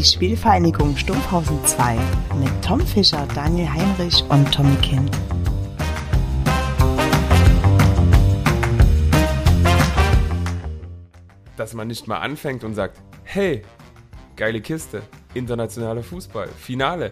[0.00, 1.94] die Spielvereinigung Stumpfhausen 2
[2.38, 5.10] mit Tom Fischer, Daniel Heinrich und Tommy Kind.
[11.58, 13.60] Dass man nicht mal anfängt und sagt, hey,
[14.36, 15.02] geile Kiste,
[15.34, 17.10] internationaler Fußball, Finale,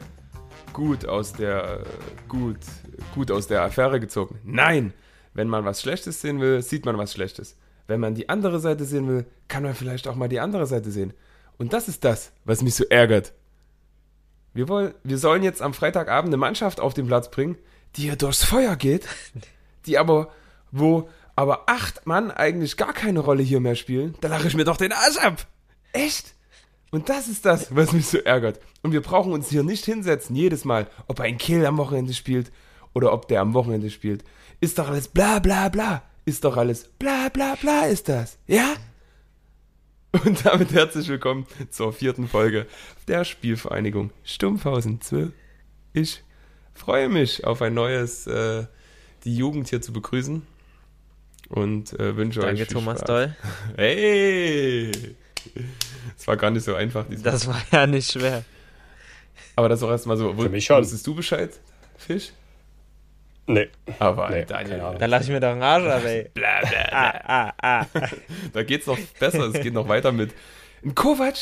[0.72, 1.82] gut aus der,
[2.26, 2.56] gut,
[3.14, 4.38] gut aus der Affäre gezogen.
[4.44, 4.94] Nein,
[5.34, 7.54] wenn man was Schlechtes sehen will, sieht man was Schlechtes.
[7.86, 10.90] Wenn man die andere Seite sehen will, kann man vielleicht auch mal die andere Seite
[10.90, 11.12] sehen.
[11.58, 13.32] Und das ist das, was mich so ärgert.
[14.54, 17.58] Wir, wollen, wir sollen jetzt am Freitagabend eine Mannschaft auf den Platz bringen,
[17.96, 19.06] die hier durchs Feuer geht,
[19.86, 20.32] die aber,
[20.70, 24.14] wo aber acht Mann eigentlich gar keine Rolle hier mehr spielen.
[24.20, 25.46] Da lache ich mir doch den Arsch ab.
[25.92, 26.34] Echt?
[26.90, 28.60] Und das ist das, was mich so ärgert.
[28.82, 32.50] Und wir brauchen uns hier nicht hinsetzen, jedes Mal, ob ein Kill am Wochenende spielt
[32.94, 34.24] oder ob der am Wochenende spielt.
[34.60, 36.02] Ist doch alles bla bla bla.
[36.24, 38.38] Ist doch alles bla bla bla ist das.
[38.46, 38.74] Ja?
[40.24, 42.66] Und damit herzlich willkommen zur vierten Folge
[43.08, 45.28] der Spielvereinigung Stumpfhausen 2.
[45.92, 46.22] Ich
[46.72, 48.64] freue mich auf ein neues, äh,
[49.24, 50.46] die Jugend hier zu begrüßen
[51.50, 53.06] und äh, wünsche Danke, euch viel Thomas Spaß.
[53.06, 53.36] Doll.
[53.76, 54.92] Hey!
[56.16, 57.32] Es war gar nicht so einfach diesmal.
[57.32, 58.44] Das war ja nicht schwer.
[59.56, 60.32] Aber das auch erstmal so.
[60.32, 60.80] Für mich schon.
[60.80, 61.52] Wusstest du Bescheid,
[61.98, 62.32] Fisch?
[63.48, 63.68] Nee.
[63.98, 64.98] Aber Nee, Daniel, keine Ahnung.
[65.00, 66.30] Da lass ich mir doch einen Arsch ab, ey.
[66.34, 66.88] bla, bla, bla.
[66.92, 67.86] Ah, ah, ah.
[68.52, 70.32] Da geht's noch besser, es geht noch weiter mit.
[70.84, 71.34] Ein Kovac,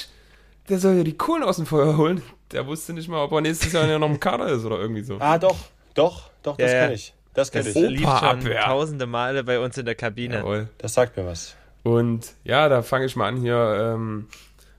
[0.69, 2.23] der soll ja die Kohlen aus dem Feuer holen.
[2.53, 5.03] Der wusste nicht mal, ob er nächstes Jahr ja noch im Kader ist oder irgendwie
[5.03, 5.17] so.
[5.19, 5.57] Ah, doch,
[5.95, 7.13] doch, doch, das Ja, kenne ich.
[7.35, 7.91] Das kenne Das ich.
[7.91, 10.37] lief schon tausende Male bei uns in der Kabine.
[10.37, 10.69] Jawohl.
[10.79, 11.55] Das sagt mir was.
[11.83, 14.29] Und ja, da fange ich mal an, hier ähm,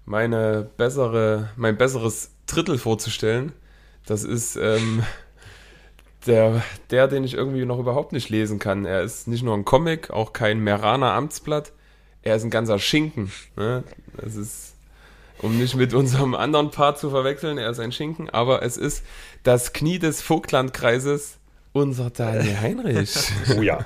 [0.05, 3.52] meine bessere, mein besseres Drittel vorzustellen.
[4.05, 5.03] Das ist ähm,
[6.28, 8.86] der, der, den ich irgendwie noch überhaupt nicht lesen kann.
[8.86, 11.72] Er ist nicht nur ein Comic, auch kein Meraner Amtsblatt.
[12.22, 13.31] Er ist ein ganzer Schinken.
[13.56, 13.83] Ne?
[14.17, 14.75] Das ist,
[15.39, 19.04] um nicht mit unserem anderen Part zu verwechseln, er ist ein Schinken, aber es ist
[19.43, 21.38] das Knie des Vogtlandkreises,
[21.73, 23.15] unser Daniel Heinrich.
[23.55, 23.86] Oh ja.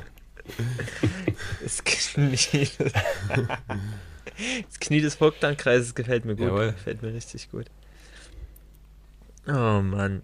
[1.62, 2.70] Das Knie,
[4.68, 6.48] das Knie des Vogtlandkreises gefällt mir gut.
[6.48, 6.72] Jawohl.
[6.72, 7.66] Gefällt mir richtig gut.
[9.48, 10.24] Oh Mann.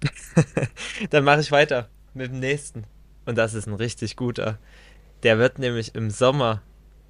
[1.10, 2.84] Dann mache ich weiter mit dem nächsten.
[3.26, 4.58] Und das ist ein richtig guter.
[5.22, 6.62] Der wird nämlich im Sommer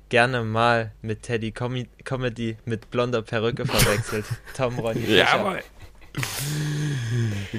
[0.09, 4.25] gerne mal mit Teddy Com Comedy mit blonder Perücke verwechselt.
[4.57, 5.17] Tom Ronny Fischer.
[5.17, 5.63] Jawohl.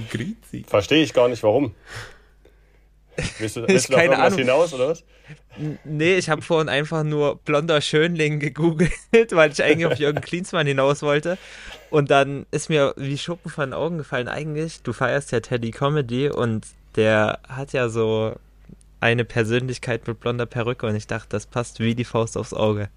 [0.10, 0.66] Grüezi.
[0.68, 1.76] Verstehe ich gar nicht, warum.
[3.40, 4.40] Willst du, willst du auf keine Ahnung.
[4.40, 5.04] hinaus, oder was?
[5.84, 8.92] Nee, ich habe vorhin einfach nur blonder Schönling gegoogelt,
[9.32, 11.38] weil ich eigentlich auf Jürgen Klinsmann hinaus wollte.
[11.90, 15.72] Und dann ist mir wie Schuppen von den Augen gefallen, eigentlich, du feierst ja Teddy
[15.72, 18.36] Comedy und der hat ja so
[19.00, 22.90] eine Persönlichkeit mit blonder Perücke und ich dachte, das passt wie die Faust aufs Auge.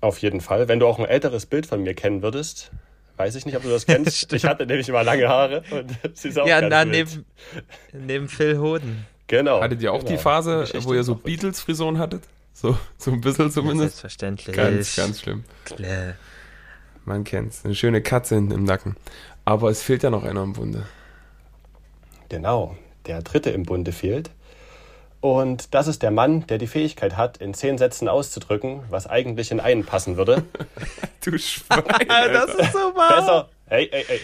[0.00, 0.68] Auf jeden Fall.
[0.68, 2.72] Wenn du auch ein älteres Bild von mir kennen würdest,
[3.16, 4.32] weiß ich nicht, ob du das kennst.
[4.32, 7.24] Ich hatte nämlich immer lange Haare und sie ist auch ja, ganz na, neben,
[7.92, 9.06] neben Phil Hoden.
[9.26, 9.60] Genau.
[9.60, 10.20] Hattet ihr auch die genau.
[10.20, 11.14] Phase, Geschichte wo ihr so.
[11.14, 12.22] Beatles-Frisuren hattet?
[12.52, 13.98] So, so ein bisschen zumindest.
[13.98, 14.54] Selbstverständlich.
[14.54, 15.44] Ganz, ganz schlimm.
[15.64, 16.14] Klar.
[17.04, 17.64] Man kennt's.
[17.64, 18.96] Eine schöne Katze hinten im Nacken.
[19.44, 20.86] Aber es fehlt ja noch einer im Bunde.
[22.28, 22.76] Genau.
[23.06, 24.30] Der dritte im Bunde fehlt.
[25.20, 29.52] Und das ist der Mann, der die Fähigkeit hat, in zehn Sätzen auszudrücken, was eigentlich
[29.52, 30.44] in einen passen würde.
[31.24, 31.84] Du Schwein.
[32.08, 33.20] Das ist so wahr.
[33.20, 34.20] Besser, hey, hey, hey,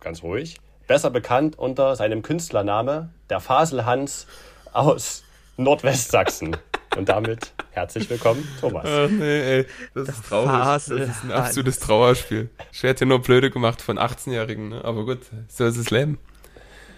[0.00, 0.56] ganz ruhig.
[0.86, 4.26] Besser bekannt unter seinem Künstlername, der Faselhans
[4.72, 5.24] aus
[5.56, 6.56] Nordwestsachsen.
[6.96, 8.86] Und damit herzlich willkommen, Thomas.
[8.88, 9.66] Ach nee, ey.
[9.94, 10.50] Das ist traurig.
[10.50, 12.48] Das ist ein absolutes Trauerspiel.
[12.72, 14.84] Ich werde hier nur blöde gemacht von 18-Jährigen, ne?
[14.84, 16.18] Aber gut, so ist das Leben.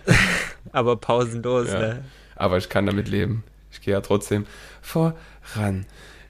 [0.72, 1.78] Aber pausenlos, Ja.
[1.80, 2.04] ne?
[2.36, 3.42] Aber ich kann damit leben.
[3.72, 4.46] Ich gehe ja trotzdem
[4.82, 5.86] voran.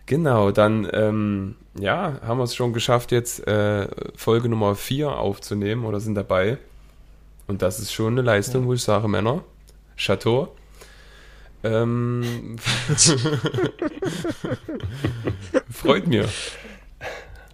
[0.07, 5.85] Genau, dann, ähm, ja, haben wir es schon geschafft, jetzt äh, Folge Nummer 4 aufzunehmen
[5.85, 6.57] oder sind dabei.
[7.49, 9.43] Und das ist schon eine Leistung, wo ich sage, Männer,
[9.97, 10.55] Chateau.
[11.65, 12.57] Ähm,
[15.71, 16.29] freut mir.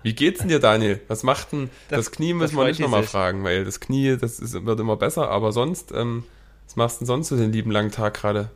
[0.02, 1.00] Wie geht's denn dir, Daniel?
[1.08, 2.34] Was macht denn das, Das- Knie?
[2.34, 5.92] Müssen wir nicht nochmal fragen, weil das Knie, das ist, wird immer besser, aber sonst,
[5.92, 6.24] ähm,
[6.66, 8.50] was machst du denn sonst so den lieben langen Tag gerade?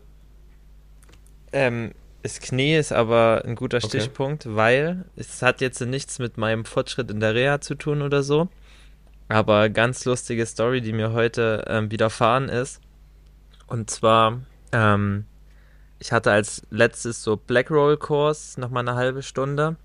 [1.53, 1.93] Ähm,
[2.23, 3.89] das Knie ist aber ein guter Okay.
[3.89, 8.23] Stichpunkt, weil es hat jetzt nichts mit meinem Fortschritt in der Reha zu tun oder
[8.23, 8.49] so.
[9.29, 12.81] Aber ganz lustige Story, die mir heute ähm, widerfahren ist.
[13.67, 14.41] Und zwar,
[14.73, 15.27] ähm,
[15.99, 19.77] ich hatte als letztes so Blackroll-Kurs nochmal eine halbe Stunde.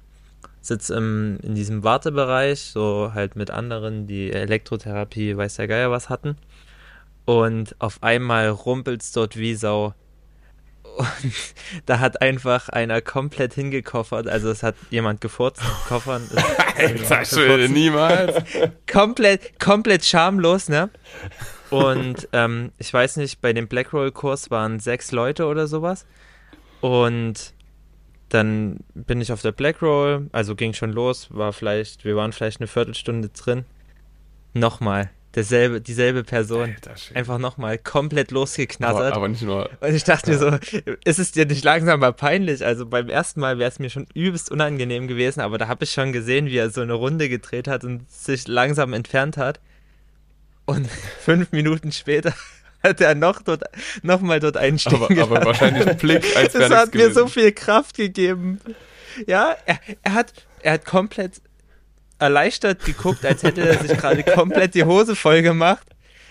[0.62, 6.10] Sitz im, in diesem Wartebereich, so halt mit anderen, die Elektrotherapie, weiß der Geier was
[6.10, 6.38] hatten.
[7.26, 9.94] Und auf einmal rumpelt's dort wie Sau.
[10.98, 11.34] Und
[11.86, 14.28] da hat einfach einer komplett hingekoffert.
[14.28, 15.62] Also es hat jemand gefurzt.
[15.88, 16.28] Koffern.
[16.78, 18.44] Alter Schwede, niemals.
[18.92, 20.90] komplett, komplett schamlos, ne?
[21.70, 26.06] Und ähm, ich weiß nicht, bei dem Blackroll-Kurs waren sechs Leute oder sowas.
[26.82, 27.54] Und
[28.30, 32.60] dann bin ich auf der Blackroll, also ging schon los, war vielleicht, wir waren vielleicht
[32.60, 33.66] eine Viertelstunde drin.
[34.54, 36.76] Nochmal, derselbe, dieselbe Person.
[37.14, 39.14] Einfach nochmal komplett aber, losgeknattert.
[39.14, 39.70] aber nicht nur.
[39.80, 40.58] Und ich dachte mir so,
[41.04, 42.66] ist es dir nicht langsam mal peinlich?
[42.66, 45.92] Also beim ersten Mal wäre es mir schon übelst unangenehm gewesen, aber da habe ich
[45.92, 49.60] schon gesehen, wie er so eine Runde gedreht hat und sich langsam entfernt hat.
[50.66, 50.88] Und
[51.20, 52.34] fünf Minuten später
[52.84, 53.64] hat er noch dort,
[54.04, 57.12] noch mal dort einen stehen Aber, aber wahrscheinlich ein Blick, als wäre Das hat mir
[57.12, 57.30] so gewesen.
[57.30, 58.60] viel Kraft gegeben.
[59.28, 61.42] Ja, er, er hat, er hat komplett
[62.24, 65.86] erleichtert geguckt, als hätte er sich gerade komplett die Hose voll gemacht.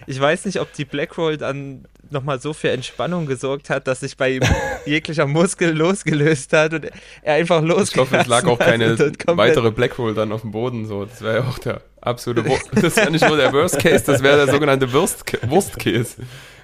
[0.07, 4.17] Ich weiß nicht, ob die Blackroll dann nochmal so für Entspannung gesorgt hat, dass sich
[4.17, 4.43] bei ihm
[4.87, 6.91] jeglicher Muskel losgelöst hat und
[7.23, 10.87] er einfach losgelassen Ich hoffe, es lag auch keine weitere Blackroll dann auf dem Boden.
[10.87, 12.45] So, das wäre ja auch der absolute.
[12.45, 16.17] Wur das wäre nicht nur der Worst Case, das wäre der sogenannte Wurst Wurstcase.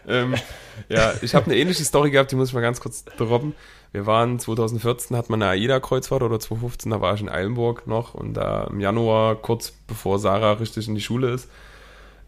[0.08, 0.34] Ähm,
[0.88, 3.54] ja, ich habe eine ähnliche Story gehabt, die muss ich mal ganz kurz droppen.
[3.92, 8.14] Wir waren 2014, hat man eine AIDA-Kreuzfahrt oder 2015, da war ich in Eilenburg noch
[8.14, 11.48] und da im Januar, kurz bevor Sarah richtig in die Schule ist,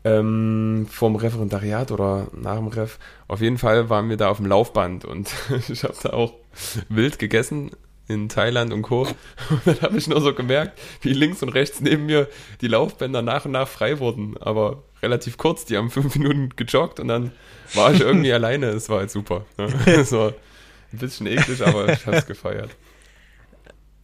[0.05, 2.99] ähm, vorm Referendariat oder nach dem Ref.
[3.29, 5.31] Auf jeden Fall waren wir da auf dem Laufband und
[5.69, 6.35] ich habe da auch
[6.89, 7.73] wild gegessen
[8.11, 9.03] in Thailand und Co.
[9.51, 12.29] Und dann habe ich nur so gemerkt, wie links und rechts neben mir
[12.61, 15.65] die Laufbänder nach und nach frei wurden, aber relativ kurz.
[15.65, 17.33] Die haben fünf Minuten gejoggt und dann
[17.75, 18.67] war ich irgendwie alleine.
[18.71, 19.45] Es war halt super.
[19.57, 19.69] Ne?
[19.87, 20.35] Es war
[20.93, 22.71] ein bisschen eklig, aber ich habe es gefeiert.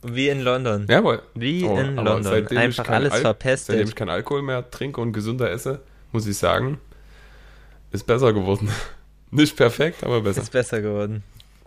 [0.02, 0.86] Wie in London.
[0.88, 1.22] Jawohl.
[1.34, 2.22] Wie Oh, in aber London.
[2.22, 3.74] seitdem ich Einfach alles Al- verpestet.
[3.74, 5.80] Seitdem ich keinen Alkohol mehr trinke und gesünder esse,
[6.12, 6.78] muss ich sagen,
[7.90, 8.68] ist besser geworden.
[9.32, 10.42] Nicht perfekt, aber besser.
[10.42, 11.24] Ist besser geworden.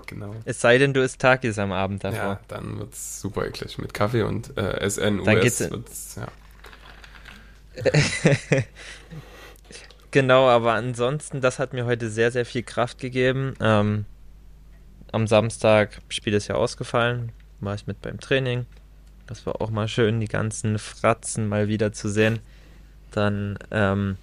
[0.09, 0.33] Genau.
[0.43, 2.19] Es sei denn, du isst Takis am Abend davor.
[2.19, 3.77] Ja, dann wird's super eklig.
[3.77, 6.27] Mit Kaffee und äh, SN, Dann US geht's in- wird's, ja.
[10.11, 13.53] Genau, aber ansonsten, das hat mir heute sehr, sehr viel Kraft gegeben.
[13.61, 14.05] Ähm,
[15.11, 18.65] am Samstag, Spiel ist ja ausgefallen, war ich mit beim Training.
[19.27, 22.39] Das war auch mal schön, die ganzen Fratzen mal wieder zu sehen.
[23.11, 24.17] Dann ähm,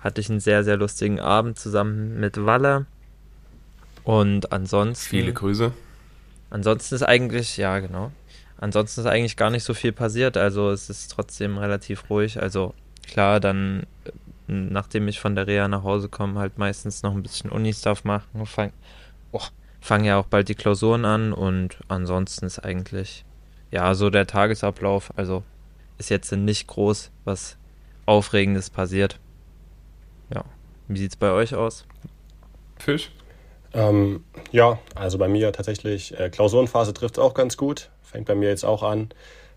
[0.00, 2.86] hatte ich einen sehr, sehr lustigen Abend zusammen mit Walle.
[4.08, 5.10] Und ansonsten.
[5.10, 5.70] Viele Grüße.
[6.48, 8.10] Ansonsten ist eigentlich, ja, genau.
[8.56, 10.38] Ansonsten ist eigentlich gar nicht so viel passiert.
[10.38, 12.40] Also es ist trotzdem relativ ruhig.
[12.40, 12.72] Also
[13.06, 14.12] klar, dann, äh,
[14.46, 18.46] nachdem ich von der Reha nach Hause komme, halt meistens noch ein bisschen Uni-Stuff machen.
[18.46, 18.72] Fang,
[19.32, 19.42] oh,
[19.82, 23.26] fangen ja auch bald die Klausuren an und ansonsten ist eigentlich,
[23.70, 25.12] ja, so der Tagesablauf.
[25.16, 25.42] Also
[25.98, 27.58] ist jetzt nicht groß was
[28.06, 29.20] Aufregendes passiert.
[30.32, 30.46] Ja.
[30.86, 31.84] Wie sieht's bei euch aus?
[32.78, 33.10] Fisch?
[33.74, 37.90] Ähm, ja, also bei mir tatsächlich, äh, Klausurenphase trifft es auch ganz gut.
[38.02, 39.10] Fängt bei mir jetzt auch an.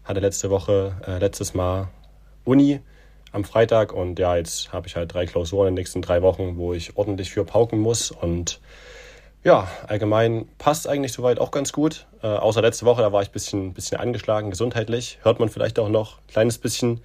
[0.04, 1.88] Hatte letzte Woche, äh, letztes Mal
[2.44, 2.82] Uni
[3.32, 6.58] am Freitag und ja, jetzt habe ich halt drei Klausuren in den nächsten drei Wochen,
[6.58, 8.60] wo ich ordentlich für pauken muss und
[9.44, 12.06] ja, allgemein passt eigentlich soweit auch ganz gut.
[12.22, 15.18] Äh, außer letzte Woche, da war ich ein bisschen, bisschen angeschlagen, gesundheitlich.
[15.24, 17.02] Hört man vielleicht auch noch ein kleines bisschen.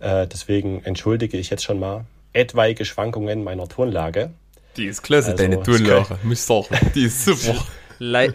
[0.00, 4.30] Äh, deswegen entschuldige ich jetzt schon mal etwaige Schwankungen meiner Tonlage.
[4.80, 6.18] Die ist klasse, Also, deine das Turnlache.
[6.22, 6.66] Muss sagen.
[6.94, 7.66] Die ist super.
[7.98, 8.32] Le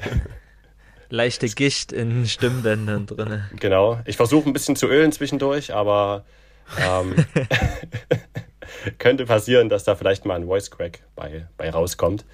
[1.09, 3.49] leichte Gicht in Stimmbändern drinne.
[3.59, 3.99] Genau.
[4.05, 6.23] Ich versuche ein bisschen zu ölen zwischendurch, aber
[6.79, 7.15] ähm,
[8.99, 12.25] könnte passieren, dass da vielleicht mal ein Voice Crack bei, bei rauskommt.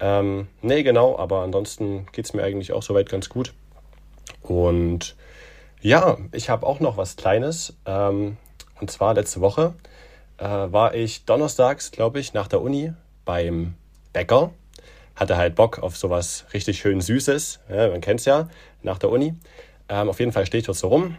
[0.00, 3.54] Ähm, nee, genau, aber ansonsten geht es mir eigentlich auch soweit ganz gut.
[4.42, 5.14] Und
[5.80, 7.76] ja, ich habe auch noch was Kleines.
[7.86, 8.36] Ähm,
[8.80, 9.74] und zwar letzte Woche
[10.38, 12.92] äh, war ich donnerstags, glaube ich, nach der Uni
[13.24, 13.74] beim
[14.12, 14.52] Bäcker.
[15.16, 17.60] Hatte halt Bock auf sowas richtig schön Süßes.
[17.68, 18.48] Ja, man kennt es ja,
[18.82, 19.34] nach der Uni.
[19.88, 21.16] Ähm, auf jeden Fall stehe ich dort so rum,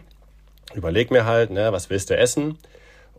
[0.74, 2.58] überleg mir halt, ne, was willst du essen?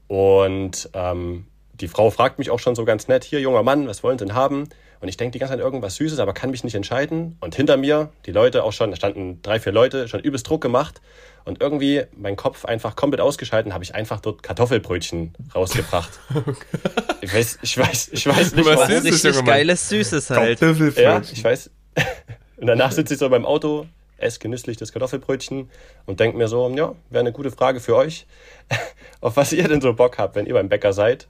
[0.07, 4.03] Und ähm, die Frau fragt mich auch schon so ganz nett, hier junger Mann, was
[4.03, 4.69] wollen Sie denn haben?
[4.99, 7.37] Und ich denke die ganze Zeit irgendwas Süßes, aber kann mich nicht entscheiden.
[7.39, 10.61] Und hinter mir, die Leute auch schon, da standen drei, vier Leute, schon übelst Druck
[10.61, 11.01] gemacht.
[11.47, 16.19] Und irgendwie mein Kopf einfach komplett ausgeschalten, habe ich einfach dort Kartoffelbrötchen rausgebracht.
[17.21, 20.59] ich weiß, ich weiß, ich weiß nicht, Was ist das, Richtig geiles Süßes halt.
[20.97, 21.69] Ja, ich weiß.
[22.57, 23.85] Und danach sitze ich so beim Auto,
[24.17, 25.69] esse genüsslich das Kartoffelbrötchen
[26.05, 28.25] und denke mir so, ja, wäre eine gute Frage für euch,
[29.21, 31.27] auf was ihr denn so Bock habt, wenn ihr beim Bäcker seid.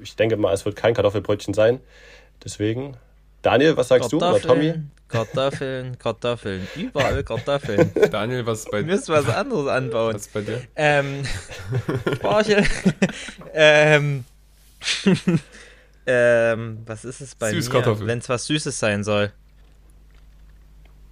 [0.00, 1.80] Ich denke mal, es wird kein Kartoffelbrötchen sein.
[2.42, 2.96] Deswegen,
[3.42, 4.16] Daniel, was sagst du?
[4.16, 4.74] Oder Tommy?
[5.12, 7.92] Kartoffeln, Kartoffeln, überall Kartoffeln.
[8.10, 10.14] Daniel, was ist bei, Wir müssen was anderes anbauen.
[10.14, 10.62] was ist bei dir?
[10.74, 11.22] Ähm,
[12.16, 12.64] Spargel.
[13.54, 14.24] ähm,
[16.06, 18.06] ähm, was ist es bei Süßkartoffeln.
[18.06, 19.32] mir, wenn es was Süßes sein soll?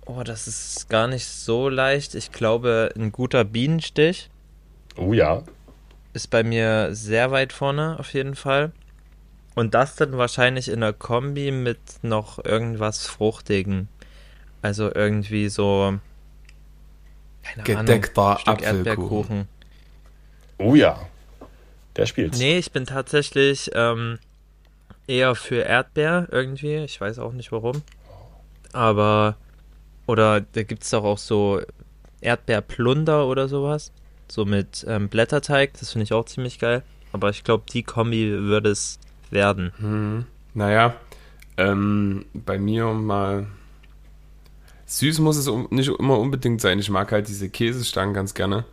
[0.06, 2.14] Oh, das ist gar nicht so leicht.
[2.16, 4.28] Ich glaube, ein guter Bienenstich
[4.96, 5.44] Oh ja.
[6.14, 8.72] ist bei mir sehr weit vorne, auf jeden Fall.
[9.54, 13.88] Und das dann wahrscheinlich in der Kombi mit noch irgendwas Fruchtigen.
[14.62, 15.98] Also irgendwie so.
[17.42, 18.76] Keine Gedeckter Ahnung, Stück Apfelkuchen.
[18.76, 19.48] Erdbeerkuchen.
[20.58, 21.00] Oh ja.
[21.96, 22.36] Der spielt.
[22.36, 24.18] Nee, ich bin tatsächlich ähm,
[25.06, 26.76] eher für Erdbeer irgendwie.
[26.76, 27.82] Ich weiß auch nicht warum.
[28.72, 29.36] Aber.
[30.06, 31.60] Oder da gibt es doch auch so
[32.20, 33.92] Erdbeerplunder oder sowas.
[34.28, 35.72] So mit ähm, Blätterteig.
[35.78, 36.82] Das finde ich auch ziemlich geil.
[37.12, 38.98] Aber ich glaube, die Kombi würde es
[39.30, 39.72] werden.
[39.78, 40.24] Hm.
[40.54, 40.94] Naja,
[41.56, 43.46] ähm, bei mir mal.
[44.86, 46.78] Süß muss es um, nicht immer unbedingt sein.
[46.78, 48.64] Ich mag halt diese Käsestangen ganz gerne.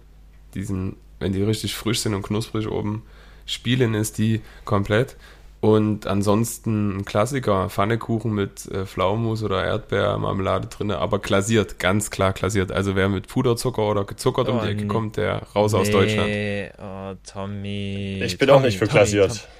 [0.56, 3.04] Diesen, wenn die richtig frisch sind und knusprig oben,
[3.46, 5.16] spielen ist die komplett.
[5.60, 12.34] Und ansonsten ein Klassiker, Pfannekuchen mit äh, Pflaumenmus oder Erdbeermarmelade drin, aber glasiert, ganz klar
[12.34, 12.72] glasiert.
[12.72, 14.88] Also wer mit Puderzucker oder gezuckert um Oh, die Ecke nee.
[14.88, 16.30] kommt, der raus aus Deutschland.
[16.30, 18.22] Nee, oh, Tommy.
[18.24, 19.30] ich bin Tommy, auch nicht für Tommy, glasiert.
[19.30, 19.57] Tommy.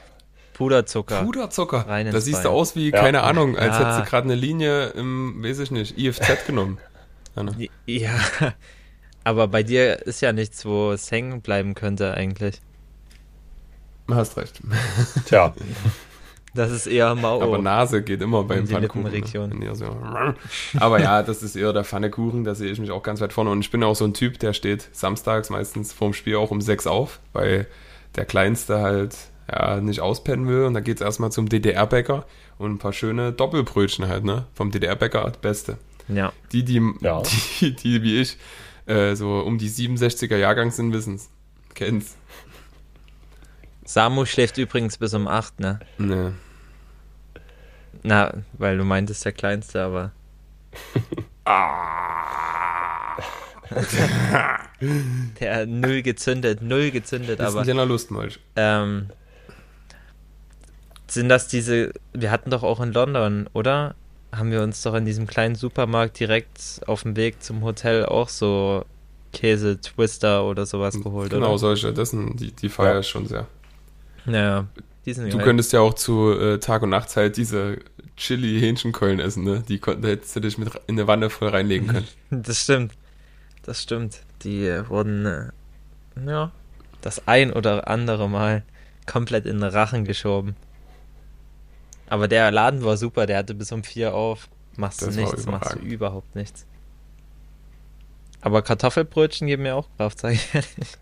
[0.58, 1.24] Puderzucker.
[1.24, 1.88] Puderzucker.
[1.88, 2.52] Rein Da siehst du Bein.
[2.58, 3.00] aus wie, Ja.
[3.00, 3.80] keine Ahnung, als Ja.
[3.86, 6.80] hättest du gerade eine Linie im, weiß ich nicht, IFZ genommen.
[7.36, 7.70] Ja, ne?
[7.86, 8.16] Ja,
[9.24, 12.60] aber bei dir ist ja nichts, wo es hängen bleiben könnte eigentlich.
[14.10, 14.62] Hast recht.
[15.26, 15.54] Tja.
[16.54, 17.42] Das ist eher Mao.
[17.44, 19.60] Aber Nase geht immer beim die Pfannkuchen.
[19.60, 19.76] ne?
[19.76, 19.96] So-
[20.80, 23.52] Aber ja, das ist eher der Pfannekuchen, da sehe ich mich auch ganz weit vorne.
[23.52, 26.62] Und ich bin auch so ein Typ, der steht samstags meistens vorm Spiel auch um
[26.62, 27.68] sechs auf, weil
[28.16, 29.16] der Kleinste halt
[29.51, 30.66] ja, nicht auspennen will.
[30.66, 32.25] Und da geht es erstmal zum DDR-Bäcker
[32.58, 34.46] und ein paar schöne Doppelbrötchen halt, ne?
[34.54, 35.77] Vom DDR-Bäcker das Beste.
[36.08, 36.32] ja.
[36.51, 37.22] Die, die, Ja.
[37.60, 38.38] die, die wie ich,
[38.86, 41.30] äh, so um die 67er Jahrgang sind, wissen's.
[41.74, 42.16] Kenn's.
[43.86, 45.80] Samu schläft übrigens bis um 8, ne?
[45.98, 46.34] Ne.
[48.04, 50.12] Na, weil du meintest der Kleinste, aber.
[55.39, 57.62] der null gezündet, null gezündet, Das ist aber.
[57.62, 58.39] ein kleiner Lustmolch.
[58.56, 59.08] Ähm,
[61.08, 61.92] sind das diese.
[62.14, 63.96] Wir hatten doch auch in London, oder?
[64.36, 68.28] Haben wir uns doch in diesem kleinen Supermarkt direkt auf dem Weg zum Hotel auch
[68.30, 68.84] so
[69.32, 71.58] Käse-Twister oder sowas geholt, Genau, oder?
[71.60, 73.00] solche, das sind, die, die feiere Ja.
[73.00, 73.48] ich schon sehr.
[74.26, 74.68] Naja,
[75.06, 75.46] die sind Du geil.
[75.46, 77.78] könntest ja auch zu äh, Tag und Nachtzeit diese
[78.18, 79.64] Chili-Hähnchenkeulen essen, ne?
[79.68, 82.08] Die kon- da hättest du dich mit in eine Wanne voll reinlegen können.
[82.30, 82.94] Das stimmt.
[83.64, 84.20] Das stimmt.
[84.44, 85.50] Die äh, wurden, äh,
[86.26, 86.52] ja,
[87.02, 88.64] das ein oder andere Mal
[89.06, 90.56] komplett in den Rachen geschoben.
[92.10, 94.48] Aber der Laden war super, der hatte bis um vier auf.
[94.76, 96.66] Machst Das du nichts, machst du überhaupt nichts.
[98.42, 100.94] Aber Kartoffelbrötchen geben mir auch Kraft, sag ich ehrlich.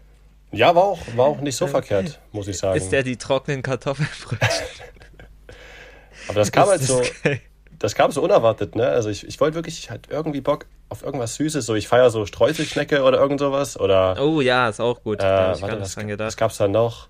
[0.51, 2.77] Ja, war auch, war auch nicht so verkehrt, muss ich sagen.
[2.77, 4.47] Ist der die trockenen Kartoffelbrötchen?
[6.27, 7.41] Aber das kam halt so, das geil.
[7.77, 8.87] das kam so unerwartet, ne?
[8.87, 11.65] Also ich, ich wollte wirklich, ich hatte irgendwie Bock auf irgendwas Süßes.
[11.65, 13.77] So, ich feiere so Streuselschnecke oder irgend sowas.
[13.79, 15.19] Oder Oh ja, ist auch gut.
[15.19, 16.37] äh, da hab ich warte, gar was, nicht dran was gedacht.
[16.37, 17.09] gab's da noch?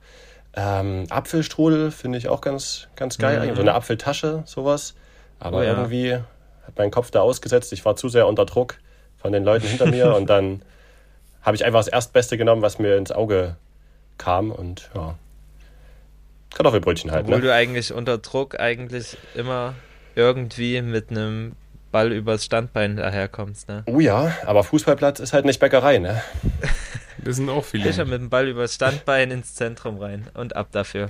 [0.55, 3.38] Ähm, Apfelstrudel finde ich auch ganz, ganz geil.
[3.38, 3.41] Mhm.
[3.41, 3.55] eigentlich.
[3.55, 4.95] So eine Apfeltasche, sowas.
[5.39, 5.71] Aber Oh ja.
[5.71, 7.74] irgendwie hat mein Kopf da ausgesetzt.
[7.74, 8.77] Ich war zu sehr unter Druck
[9.17, 10.62] von den Leuten hinter mir und dann
[11.41, 13.55] habe ich einfach das Erstbeste genommen, was mir ins Auge
[14.17, 15.15] kam und ja.
[16.53, 17.43] Kartoffelbrötchen halt, Obwohl ne?
[17.43, 19.75] du eigentlich unter Druck eigentlich immer
[20.15, 21.55] irgendwie mit einem
[21.91, 23.83] Ball übers Standbein daherkommst, ne?
[23.88, 26.21] Oh ja, aber Fußballplatz ist halt nicht Bäckerei, ne?
[27.17, 27.86] Das sind auch viele.
[27.86, 31.10] Fischer mit dem Ball übers Standbein ins Zentrum rein und ab dafür.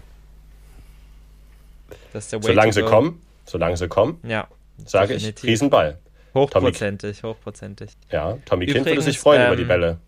[2.14, 2.88] Das ist der Way Solange sie go.
[2.88, 4.48] kommen, solange sie kommen, Ja,
[4.86, 5.34] sage ich.
[5.44, 6.00] Riesenball.
[6.34, 7.92] Hochprozentig, hochprozentig.
[8.12, 10.00] Ja, Tommy Kind würde Übrigens, sich freuen über ähm, die Bälle.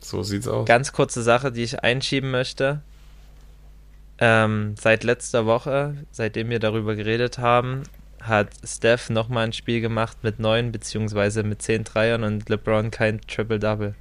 [0.00, 0.66] So sieht's aus.
[0.66, 2.82] Ganz kurze Sache, die ich einschieben möchte.
[4.18, 7.82] Ähm, seit letzter Woche, seitdem wir darüber geredet haben,
[8.20, 13.20] hat Steph nochmal ein Spiel gemacht mit neun beziehungsweise mit zehn Dreiern und LeBron kein
[13.22, 13.94] Triple-Double.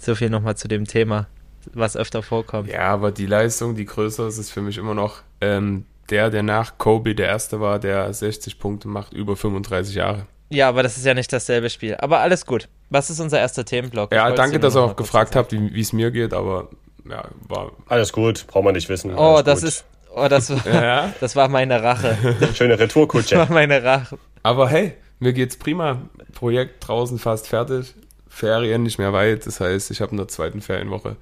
[0.00, 1.26] So viel nochmal zu dem Thema,
[1.72, 2.68] was öfter vorkommt.
[2.70, 6.42] Ja, aber die Leistung, die größer ist, ist für mich immer noch ähm, der, der
[6.42, 10.26] nach Kobe der Erste war, der 60 Punkte macht, über 35 Jahre.
[10.50, 11.96] Ja, aber das ist ja nicht dasselbe Spiel.
[11.98, 12.68] Aber alles gut.
[12.88, 14.12] Was ist unser erster Themenblock?
[14.14, 16.68] Ja, danke, dass ihr auch gefragt habt, wie es mir geht, aber
[17.08, 17.72] ja, war.
[17.86, 19.14] Alles gut, braucht man nicht wissen.
[19.14, 19.68] Oh, alles das gut.
[19.68, 19.84] ist.
[20.14, 22.16] Oh, das war, Ja, das war meine Rache.
[22.54, 23.46] Schöne Das war Retourkutsche.
[23.50, 24.18] meine Rache.
[24.42, 26.00] aber hey, mir geht's prima.
[26.32, 27.94] Projekt draußen fast fertig.
[28.28, 29.46] Ferien nicht mehr weit.
[29.46, 31.16] Das heißt, ich habe in der zweiten Ferienwoche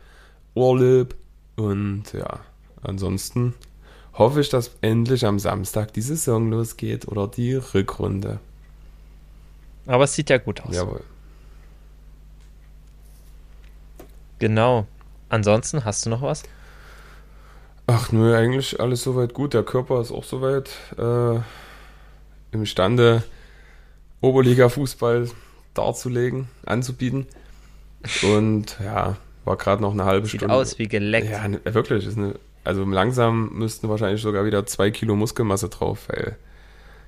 [0.55, 1.15] Urlaub.
[1.57, 2.41] Und ja,
[2.83, 3.55] ansonsten
[4.15, 8.39] hoffe ich, dass endlich am Samstag die Saison losgeht oder die Rückrunde.
[9.87, 10.75] Aber es sieht ja gut aus.
[10.75, 11.03] Jawohl.
[14.39, 14.87] Genau.
[15.29, 16.43] Ansonsten hast du noch was?
[17.87, 19.55] Ach nö, eigentlich alles soweit gut.
[19.55, 21.39] Der Körper ist auch soweit äh,
[22.53, 23.23] imstande,
[24.21, 25.31] Oberliga-Fußball
[25.79, 27.27] darzulegen, anzubieten.
[28.23, 30.55] Und ja, war gerade noch eine halbe Sieht Stunde.
[30.55, 31.31] aus wie geleckt.
[31.31, 32.07] Ja, ne, wirklich.
[32.07, 36.37] Ist eine, also langsam müssten wahrscheinlich sogar wieder zwei Kilo Muskelmasse drauf, weil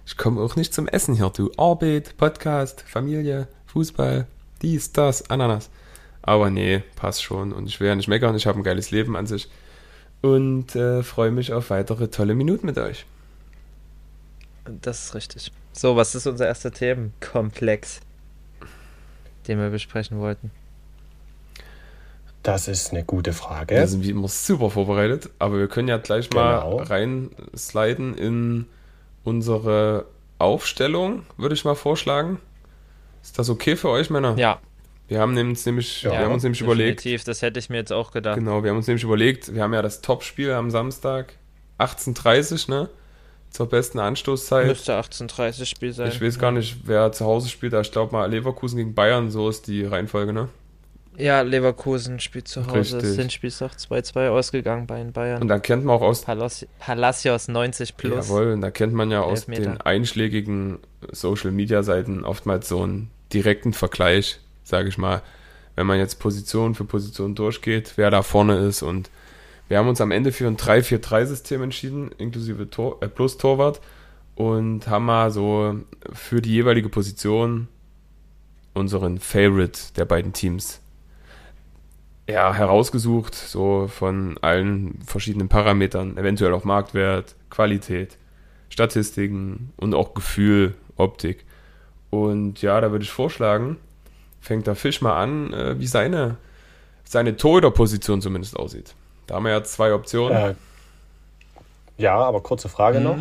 [0.06, 1.50] ich komme auch nicht zum Essen hier, du.
[1.56, 4.26] Arbeit, Podcast, Familie, Fußball,
[4.62, 5.68] dies, das, Ananas.
[6.22, 7.52] Aber nee, passt schon.
[7.52, 9.48] Und ich will ja nicht meckern, ich habe ein geiles Leben an sich.
[10.22, 13.06] Und äh, freue mich auf weitere tolle Minuten mit euch.
[14.64, 15.52] Das ist richtig.
[15.72, 18.00] So, was ist unser erster Themenkomplex,
[19.48, 20.50] den wir besprechen wollten?
[22.42, 23.74] Das ist eine gute Frage.
[23.74, 26.76] Wir sind wie immer super vorbereitet, aber wir können ja gleich mal Genau.
[26.76, 28.66] reinsliden in
[29.24, 30.06] unsere
[30.38, 32.38] Aufstellung, würde ich mal vorschlagen.
[33.22, 34.36] Ist das okay für euch, Männer?
[34.38, 34.60] Ja,
[35.08, 37.04] Wir haben uns nämlich, Ja, wir haben uns nämlich überlegt.
[37.26, 38.36] Das hätte ich mir jetzt auch gedacht.
[38.36, 41.34] genau, wir haben uns nämlich überlegt, wir haben ja das Topspiel am Samstag,
[41.78, 42.88] 18.30 ne?
[43.50, 44.66] Zur besten Anstoßzeit.
[44.66, 46.08] Müsste 18:30 Spiel sein.
[46.08, 49.48] Ich weiß gar nicht, wer zu Hause spielt, ich glaube mal Leverkusen gegen Bayern, so
[49.48, 50.48] ist die Reihenfolge, ne?
[51.16, 53.02] Ja, Leverkusen spielt zu Hause.
[53.02, 53.42] Richtig.
[53.42, 55.42] Ist auch 2-2 ausgegangen bei den Bayern.
[55.42, 58.28] Und da kennt man auch aus Palaci Palacios 90 plus.
[58.28, 60.78] Jawohl, und da kennt man ja aus den einschlägigen
[61.10, 65.22] Social Media Seiten oftmals so einen direkten Vergleich, sage ich mal,
[65.74, 69.10] wenn man jetzt Position für Position durchgeht, wer da vorne ist und
[69.68, 73.80] wir haben uns am Ende für ein 3-4-3-System entschieden, inklusive Tor, äh, plus Torwart
[74.34, 75.76] und haben mal so
[76.12, 77.68] für die jeweilige Position
[78.74, 80.80] unseren Favorite der beiden Teams
[82.28, 88.18] ja, herausgesucht, so von allen verschiedenen Parametern, eventuell auch Marktwert, Qualität,
[88.68, 91.46] Statistiken und auch Gefühl, Optik.
[92.10, 93.76] Und ja, da würde ich vorschlagen,
[94.40, 96.36] fängt der Fisch mal an, äh, wie seine,
[97.04, 98.94] seine Torhüterposition zumindest aussieht.
[99.28, 100.36] Da haben wir ja zwei Optionen.
[100.36, 100.54] Äh,
[101.98, 103.04] ja, aber kurze Frage Mhm.
[103.04, 103.18] noch.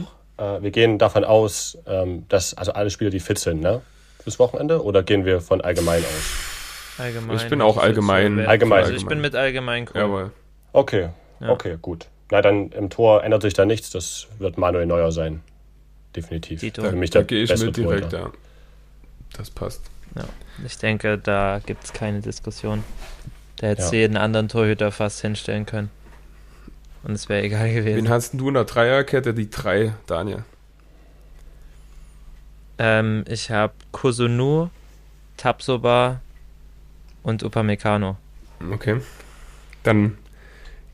[0.60, 3.82] Äh, wir gehen davon aus, ähm, dass also alle Spieler, die fit sind, ne?
[4.24, 4.84] Fürs Wochenende?
[4.84, 6.98] Oder gehen wir von allgemein aus?
[7.00, 7.38] Allgemein.
[7.38, 8.84] Ich bin auch allgemein- allgemein.
[8.84, 10.01] Also ich bin mit allgemein cool.
[10.01, 10.31] Jawohl.
[10.74, 11.50] Okay, Ja.
[11.50, 12.08] okay, gut.
[12.31, 13.90] Na, dann im Tor ändert sich da nichts.
[13.92, 15.42] Das wird Manuel Neuer sein.
[16.16, 16.60] Definitiv.
[16.60, 16.81] Dito.
[16.81, 18.20] Da, Für mich da der gehe ich mit direkt, Torhüter.
[18.20, 18.31] ja.
[19.38, 19.81] Das passt.
[20.16, 20.24] Ja.
[20.66, 22.84] Ich denke, da gibt es keine Diskussion.
[23.58, 23.92] Da hättest Ja.
[23.92, 25.90] du jeden anderen Torhüter fast hinstellen können.
[27.03, 28.10] Und es wäre egal Wen gewesen.
[28.10, 29.33] hast denn du in der Dreierkette?
[29.33, 30.44] Die drei, Daniel.
[32.77, 34.70] Ähm, ich habe Kusunu,
[35.38, 36.22] Tapsoba
[37.24, 38.18] und Upamecano.
[38.72, 39.01] Okay.
[39.83, 40.18] Dann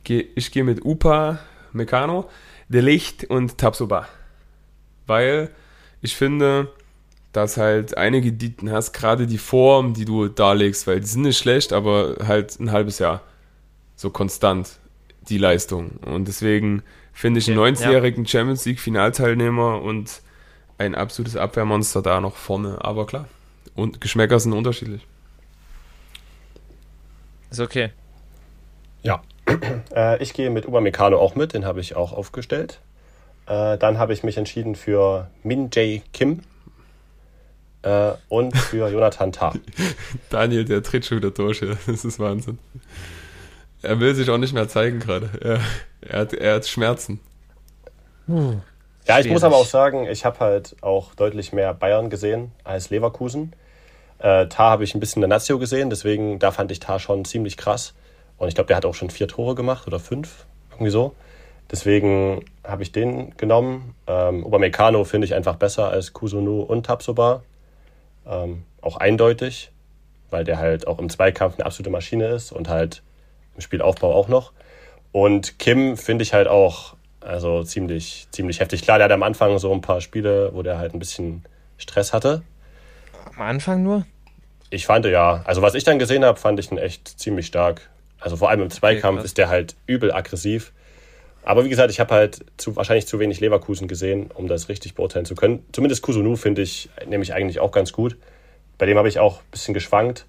[0.03, 1.39] gehe ich gehe mit Upa,
[1.71, 2.29] Meccano,
[2.69, 4.07] De Licht und Tapsoba.
[5.07, 5.49] Weil
[6.01, 6.71] ich finde,
[7.33, 11.37] dass halt einige, die hast, gerade die Form, die du darlegst, weil die sind nicht
[11.37, 13.21] schlecht, aber halt ein halbes Jahr
[13.95, 14.79] so konstant
[15.29, 15.91] die Leistung.
[16.05, 16.83] Und deswegen
[17.13, 20.21] finde ich einen Okay, 90-jährigen Champions League Finalteilnehmer und
[20.77, 22.77] ein absolutes Abwehrmonster da noch vorne.
[22.81, 23.27] Aber klar.
[23.75, 25.05] Und Geschmäcker sind unterschiedlich.
[27.51, 27.91] Ist okay.
[29.01, 29.21] Ja.
[29.95, 31.53] Äh, ich gehe mit Upamecano auch mit.
[31.53, 32.79] Den habe ich auch aufgestellt.
[33.45, 36.39] Äh, dann habe ich mich entschieden für Min Jae Kim
[37.83, 39.53] äh, und für Jonathan Tah.
[40.31, 41.61] Daniel, der tritt schon wieder durch.
[41.61, 41.75] ja.
[41.85, 42.57] Das ist Wahnsinn.
[43.83, 45.29] Er will sich auch nicht mehr zeigen gerade.
[45.41, 45.59] Er,
[46.01, 47.19] er, hat, er hat Schmerzen.
[48.27, 49.43] Ja, ich muss Schwierig.
[49.43, 53.53] aber auch sagen, ich habe halt auch deutlich mehr Bayern gesehen als Leverkusen.
[54.19, 56.99] Äh, Tar habe ich ein bisschen in der Nazio gesehen, deswegen da fand ich Tar
[56.99, 57.93] schon ziemlich krass.
[58.37, 61.13] Und ich glaube, der hat auch schon vier Tore gemacht oder fünf, irgendwie so.
[61.69, 63.95] Deswegen habe ich den genommen.
[64.07, 67.43] Ähm, Upamecano finde ich einfach besser als Kusunu und Tapsoba.
[68.25, 69.71] Ähm, auch eindeutig,
[70.29, 73.01] weil der halt auch im Zweikampf eine absolute Maschine ist und halt
[73.55, 74.53] im Spielaufbau auch noch.
[75.11, 78.81] Und Kim finde ich halt auch also ziemlich, ziemlich heftig.
[78.81, 81.43] Klar, der hat am Anfang so ein paar Spiele, wo der halt ein bisschen
[81.77, 82.43] Stress hatte.
[83.35, 84.05] Am Anfang nur?
[84.69, 87.89] Ich fand ja, also was ich dann gesehen habe, fand ich ihn echt ziemlich stark.
[88.19, 89.25] Also vor allem im Zweikampf krass.
[89.25, 90.73] ist der halt übel aggressiv.
[91.43, 94.95] Aber wie gesagt, ich habe halt zu, wahrscheinlich zu wenig Leverkusen gesehen, um das richtig
[94.95, 95.65] beurteilen zu können.
[95.73, 98.17] Zumindest Kusunu finde ich nämlich eigentlich auch ganz gut.
[98.77, 100.25] Bei dem habe ich auch ein bisschen geschwankt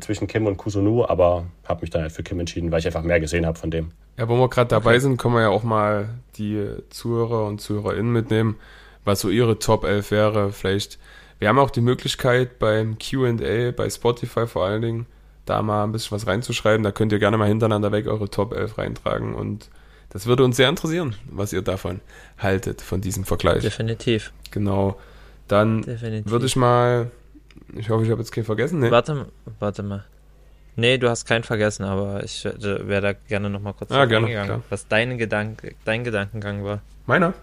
[0.00, 3.02] zwischen Kim und Kusunu, aber habe mich dann halt für Kim entschieden, weil ich einfach
[3.02, 3.92] mehr gesehen habe von dem.
[4.16, 8.12] Ja, wo wir gerade dabei sind, können wir ja auch mal die Zuhörer und ZuhörerInnen
[8.12, 8.56] mitnehmen,
[9.04, 10.52] was so ihre Top 11 wäre.
[10.52, 10.98] Vielleicht,
[11.38, 15.06] wir haben auch die Möglichkeit beim Q&A, bei Spotify vor allen Dingen,
[15.46, 16.82] da mal ein bisschen was reinzuschreiben.
[16.82, 19.70] Da könnt ihr gerne mal hintereinander weg eure Top 11 reintragen und
[20.10, 22.00] das würde uns sehr interessieren, was ihr davon
[22.38, 23.62] haltet, von diesem Vergleich.
[23.62, 24.32] Definitiv.
[24.50, 24.98] Genau.
[25.48, 26.30] Dann Definitiv.
[26.30, 27.10] würde ich mal,
[27.76, 28.80] ich hoffe, ich habe jetzt keinen vergessen.
[28.80, 28.90] Nee.
[28.90, 29.26] Warte,
[29.58, 30.04] warte mal.
[30.76, 34.46] Nee, du hast keinen vergessen, aber ich wäre da gerne nochmal kurz Ah, gerne, eingegangen,
[34.48, 34.62] klar.
[34.70, 36.80] was dein, Gedanke, dein Gedankengang war.
[37.06, 37.34] Meiner?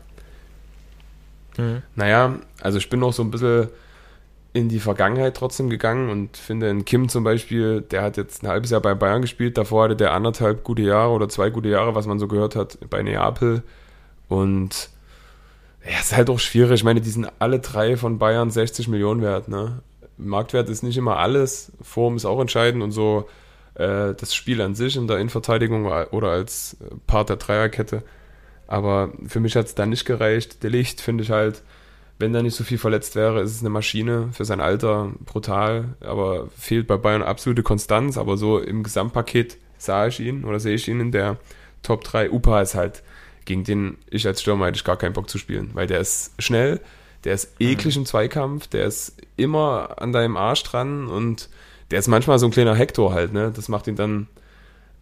[1.57, 1.81] Mhm.
[1.95, 3.67] Naja, also ich bin noch so ein bisschen
[4.53, 8.47] in die Vergangenheit trotzdem gegangen und finde in Kim zum Beispiel, der hat jetzt ein
[8.47, 11.93] halbes Jahr bei Bayern gespielt, davor hatte der anderthalb gute Jahre oder zwei gute Jahre,
[11.93, 13.63] was man so gehört hat, bei Neapel.
[14.29, 14.89] Und
[15.83, 16.71] ja, ist halt auch schwierig.
[16.79, 19.49] Ich meine, die sind alle drei von Bayern 60 Millionen wert.
[19.49, 19.79] Ne?
[20.17, 23.27] Marktwert ist nicht immer alles, Form ist auch entscheidend und so
[23.75, 28.03] äh, das Spiel an sich in der Innenverteidigung oder als Part der Dreierkette.
[28.67, 30.63] Aber für mich hat es da nicht gereicht.
[30.63, 31.61] Der Licht finde ich halt,
[32.17, 35.95] wenn da nicht so viel verletzt wäre, ist es eine Maschine für sein Alter, brutal,
[35.99, 38.17] aber fehlt bei Bayern absolute Konstanz.
[38.17, 41.37] Aber so im Gesamtpaket sah ich ihn oder sehe ich ihn in der
[41.83, 42.31] Top 3.
[42.31, 43.03] Upa ist halt,
[43.43, 46.33] gegen den ich als Stürmer hätte ich gar keinen Bock zu spielen, weil der ist
[46.39, 46.79] schnell,
[47.25, 47.67] der ist mhm.
[47.67, 51.49] eklig im Zweikampf, der ist immer an deinem Arsch dran und
[51.91, 53.51] der ist manchmal so ein kleiner Hector halt, ne?
[53.53, 54.27] Das macht ihn dann,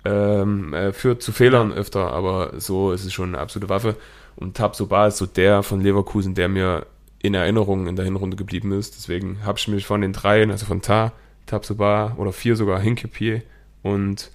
[0.06, 1.76] ähm, äh, führt zu Fehlern ja.
[1.78, 3.96] öfter, aber so ist es schon eine absolute Waffe.
[4.36, 6.88] Und Tabsoba ist so der von Leverkusen, der mir
[7.22, 8.96] in Erinnerung in der Hinrunde geblieben ist.
[8.96, 11.14] Deswegen habe ich mich von den dreien, also von Ta,
[11.46, 13.44] Tabsoba oder vier sogar, Hinkepie
[13.82, 14.32] und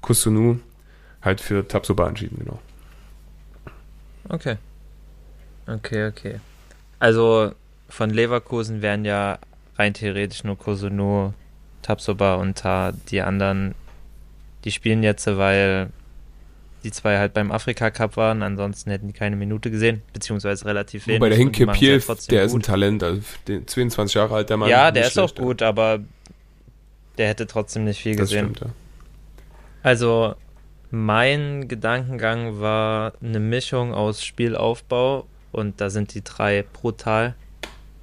[0.00, 0.58] Kusunu,
[1.20, 2.58] halt für Tabsoba entschieden, genau.
[4.28, 4.56] Okay.
[5.66, 6.40] Okay, okay.
[7.00, 7.52] Also
[7.88, 9.38] von Leverkusen wären ja
[9.76, 11.32] rein theoretisch nur Kusunu,
[11.82, 13.74] Tabsoba und Ta die anderen,
[14.64, 15.88] die spielen jetzt, weil
[16.84, 21.06] die zwei halt beim Afrika Cup waren, ansonsten hätten die keine Minute gesehen, beziehungsweise relativ
[21.06, 21.20] wenig.
[21.20, 24.68] Bei der Hinke Piel, der ist ein Talent, also 22 Jahre alt, der Mann.
[24.68, 26.00] Ja, der ist schlecht, auch gut, aber
[27.18, 28.54] der hätte trotzdem nicht viel das gesehen.
[28.56, 28.66] Stimmt, ja.
[29.82, 30.34] Also
[30.90, 37.34] mein Gedankengang war eine Mischung aus Spielaufbau und da sind die drei brutal.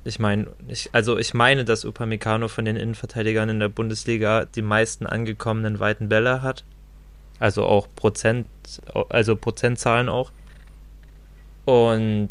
[0.03, 4.61] Ich meine, ich, also ich meine, dass Upamecano von den Innenverteidigern in der Bundesliga die
[4.61, 6.63] meisten angekommenen weiten Bälle hat.
[7.39, 8.47] Also auch Prozent,
[9.09, 10.31] also Prozentzahlen auch.
[11.65, 12.29] Und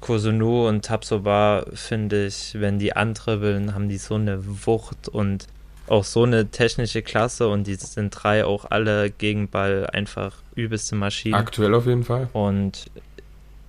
[0.00, 5.46] Kosunu und Tapsoba finde ich, wenn die antribbeln, haben die so eine Wucht und
[5.88, 10.96] auch so eine technische Klasse und die sind drei auch alle gegen Ball einfach übelste
[10.96, 11.34] Maschinen.
[11.34, 12.28] Aktuell auf jeden Fall.
[12.32, 12.86] Und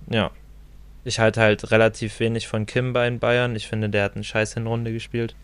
[0.08, 0.30] ja,
[1.04, 3.56] ich halte halt relativ wenig von Kim bei den Bayern.
[3.56, 5.36] Ich finde, der hat eine scheiß Hinrunde gespielt.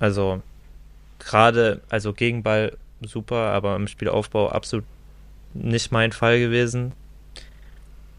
[0.00, 0.42] Also
[1.18, 4.84] gerade, also Gegenball super, aber im Spielaufbau absolut
[5.54, 6.92] nicht mein Fall gewesen.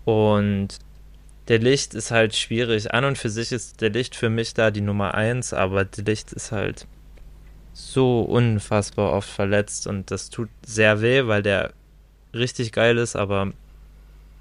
[0.06, 0.80] Und
[1.48, 2.94] der Licht ist halt schwierig.
[2.94, 6.06] An und für sich ist der Licht für mich da die Nummer eins, aber der
[6.06, 6.88] Licht ist halt
[7.74, 11.74] so unfassbar oft verletzt und das tut sehr weh, weil der
[12.34, 13.52] richtig geil ist, aber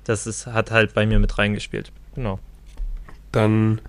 [0.04, 1.92] das ist, hat halt bei mir mit reingespielt.
[2.14, 2.38] Genau.
[3.32, 3.80] Dann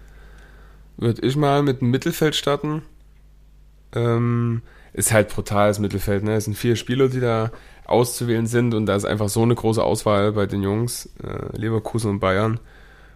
[0.98, 2.82] würde ich mal mit dem Mittelfeld starten.
[3.94, 4.62] Ähm,
[4.94, 6.24] ist halt brutales Mittelfeld.
[6.24, 6.36] Ne?
[6.36, 7.52] Es sind vier Spieler, die da
[7.86, 12.10] auszuwählen sind und da ist einfach so eine große Auswahl bei den Jungs, äh, Leverkusen
[12.10, 12.60] und Bayern,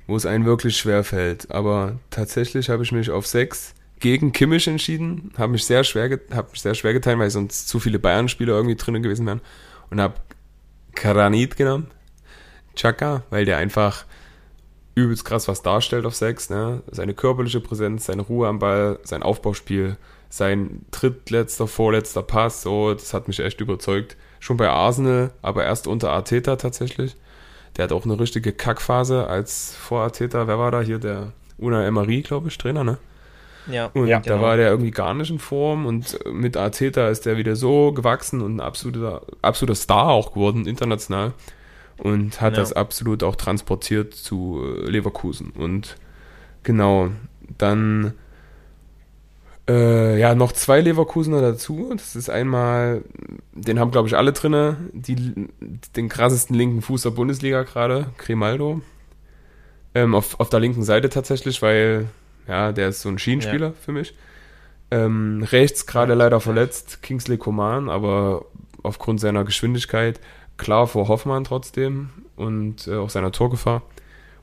[0.06, 1.50] wo es einen wirklich schwer fällt.
[1.52, 6.52] Aber tatsächlich habe ich mich auf sechs gegen Kimmich entschieden, habe mich sehr schwer, hab
[6.52, 9.42] mich sehr schwer getan, weil sonst zu viele Bayern-Spieler irgendwie drinnen gewesen wären
[9.90, 10.16] und habe
[10.96, 11.88] Karanit genommen,
[12.80, 14.06] Chaka, weil der einfach
[14.96, 16.82] übelst krass was darstellt auf sechs, ne?
[16.92, 19.98] Seine körperliche Präsenz, seine Ruhe am Ball, sein Aufbauspiel
[20.30, 24.15] sein drittletzter, vorletzter Pass, so, das hat mich echt überzeugt.
[24.39, 27.15] Schon bei Arsenal, aber erst unter Arteta tatsächlich.
[27.76, 30.48] Der hat auch eine richtige Kackphase als vor Arteta.
[30.48, 31.00] Wer war da hier?
[31.00, 32.98] Der Una Emery, glaube ich, Trainer, ne?
[33.68, 33.88] Ja.
[33.94, 34.42] Und ja, da genau.
[34.42, 38.42] war der irgendwie gar nicht in Form und mit Arteta ist der wieder so gewachsen
[38.42, 41.34] und ein absoluter, absoluter Star auch geworden, international.
[42.00, 42.60] Und hat ja.
[42.60, 45.52] das absolut auch transportiert zu Leverkusen.
[45.52, 45.98] Und
[46.64, 47.10] genau,
[47.58, 48.14] dann
[49.70, 51.92] äh, ja, noch zwei Leverkusener dazu.
[51.96, 53.04] Das ist einmal,
[53.54, 55.48] den haben, glaube ich, alle drinne, die,
[55.96, 58.82] den krassesten linken Fuß der Bundesliga gerade, Grimaldo.
[59.94, 62.08] Ähm, auf, auf der linken Seite tatsächlich, weil,
[62.48, 63.74] ja, der ist so ein Schienenspieler ja.
[63.80, 64.16] für mich.
[64.90, 68.46] Ähm, rechts gerade leider verletzt, Kingsley Coman, aber
[68.82, 70.20] aufgrund seiner Geschwindigkeit
[70.60, 73.82] klar vor Hoffmann trotzdem und äh, auch seiner Torgefahr.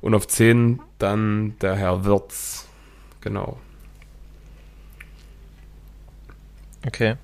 [0.00, 2.66] Und auf 10 dann der Herr Wirtz.
[3.20, 3.58] Genau.
[6.86, 7.16] Okay.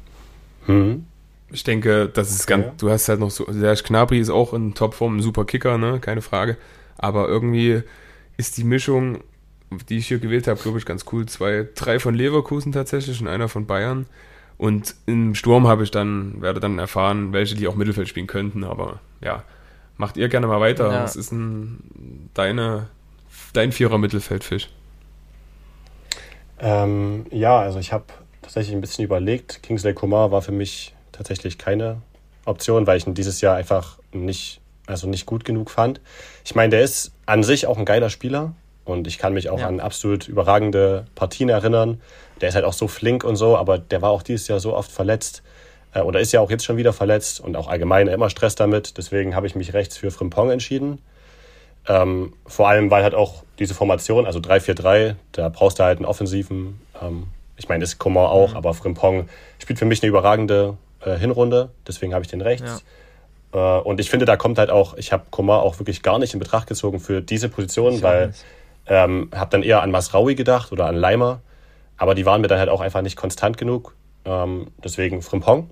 [0.66, 1.06] Hm.
[1.50, 2.62] Ich denke, das ist okay.
[2.62, 5.76] ganz, du hast halt noch so, Serge Gnabry ist auch in Topform, ein super Kicker,
[5.76, 6.56] ne, keine Frage.
[6.96, 7.82] Aber irgendwie
[8.36, 9.18] ist die Mischung,
[9.88, 11.26] die ich hier gewählt habe, glaube ich, ganz cool.
[11.26, 14.06] Zwei, drei von Leverkusen tatsächlich und einer von Bayern.
[14.62, 18.62] Und im Sturm habe ich dann, werde dann erfahren, welche die auch Mittelfeld spielen könnten,
[18.62, 19.42] aber ja,
[19.96, 20.92] macht ihr gerne mal weiter.
[20.92, 21.02] Ja.
[21.02, 22.86] Was ist ein deine,
[23.54, 24.68] dein Vierer Mittelfeldfisch?
[26.60, 28.04] Ähm, ja, also ich habe
[28.40, 29.64] tatsächlich ein bisschen überlegt.
[29.64, 32.00] Kingsley Kumar war für mich tatsächlich keine
[32.44, 36.00] Option, weil ich ihn dieses Jahr einfach nicht, also nicht gut genug fand.
[36.44, 39.60] Ich meine, der ist an sich auch ein geiler Spieler, und ich kann mich auch
[39.60, 39.68] ja.
[39.68, 42.00] an absolut überragende Partien erinnern.
[42.42, 44.74] Der ist halt auch so flink und so, aber der war auch dieses Jahr so
[44.76, 45.42] oft verletzt
[45.94, 48.98] äh, oder ist ja auch jetzt schon wieder verletzt und auch allgemein immer Stress damit.
[48.98, 51.00] Deswegen habe ich mich rechts für Frimpong entschieden.
[51.88, 56.06] Ähm, vor allem, weil halt auch diese Formation, also 3-4-3, da brauchst du halt einen
[56.06, 57.26] offensiven, ähm,
[57.56, 58.56] ich meine, ist Coman auch, mhm.
[58.56, 59.28] aber Frimpong
[59.58, 62.84] spielt für mich eine überragende äh, Hinrunde, deswegen habe ich den rechts.
[63.52, 63.78] Ja.
[63.78, 66.34] Äh, und ich finde, da kommt halt auch, ich habe Coman auch wirklich gar nicht
[66.34, 68.32] in Betracht gezogen für diese Position, ich weil
[68.86, 71.40] ähm, habe dann eher an Masraui gedacht oder an Leimer,
[72.02, 73.94] aber die waren mir dann halt auch einfach nicht konstant genug.
[74.24, 75.70] Ähm, deswegen Frimpong.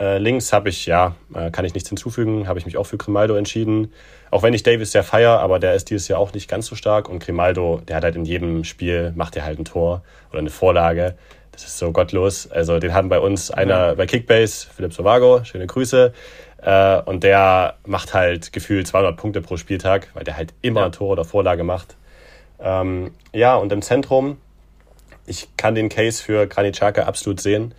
[0.00, 2.96] Äh, links habe ich, ja, äh, kann ich nichts hinzufügen, habe ich mich auch für
[2.96, 3.92] Grimaldo entschieden.
[4.32, 6.74] Auch wenn ich Davis sehr feier, aber der ist dieses Jahr auch nicht ganz so
[6.74, 7.08] stark.
[7.08, 10.50] Und Grimaldo, der hat halt in jedem Spiel, macht er halt ein Tor oder eine
[10.50, 11.14] Vorlage.
[11.52, 12.50] Das ist so gottlos.
[12.50, 16.12] Also den hatten bei uns einer bei Kickbase, Philipp Sovago, schöne Grüße.
[16.60, 20.86] Äh, und der macht halt gefühlt 200 Punkte pro Spieltag, weil der halt immer ja.
[20.86, 21.96] ein Tor oder Vorlage macht.
[22.58, 24.38] Ähm, ja, und im Zentrum,
[25.30, 27.72] ich kann den Case für Granit Xhaka absolut sehen,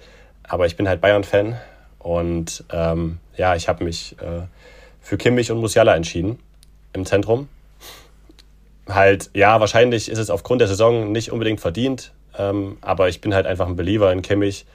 [0.43, 1.59] aber ich bin halt Bayern-Fan
[1.99, 4.43] und ähm, ja, ich habe mich äh,
[5.01, 6.39] für Kimmich und Musiala entschieden
[6.93, 7.49] im Zentrum.
[8.87, 13.33] Halt, ja, wahrscheinlich ist es aufgrund der Saison nicht unbedingt verdient, ähm, aber ich bin
[13.33, 14.65] halt einfach ein Believer in Kimmich.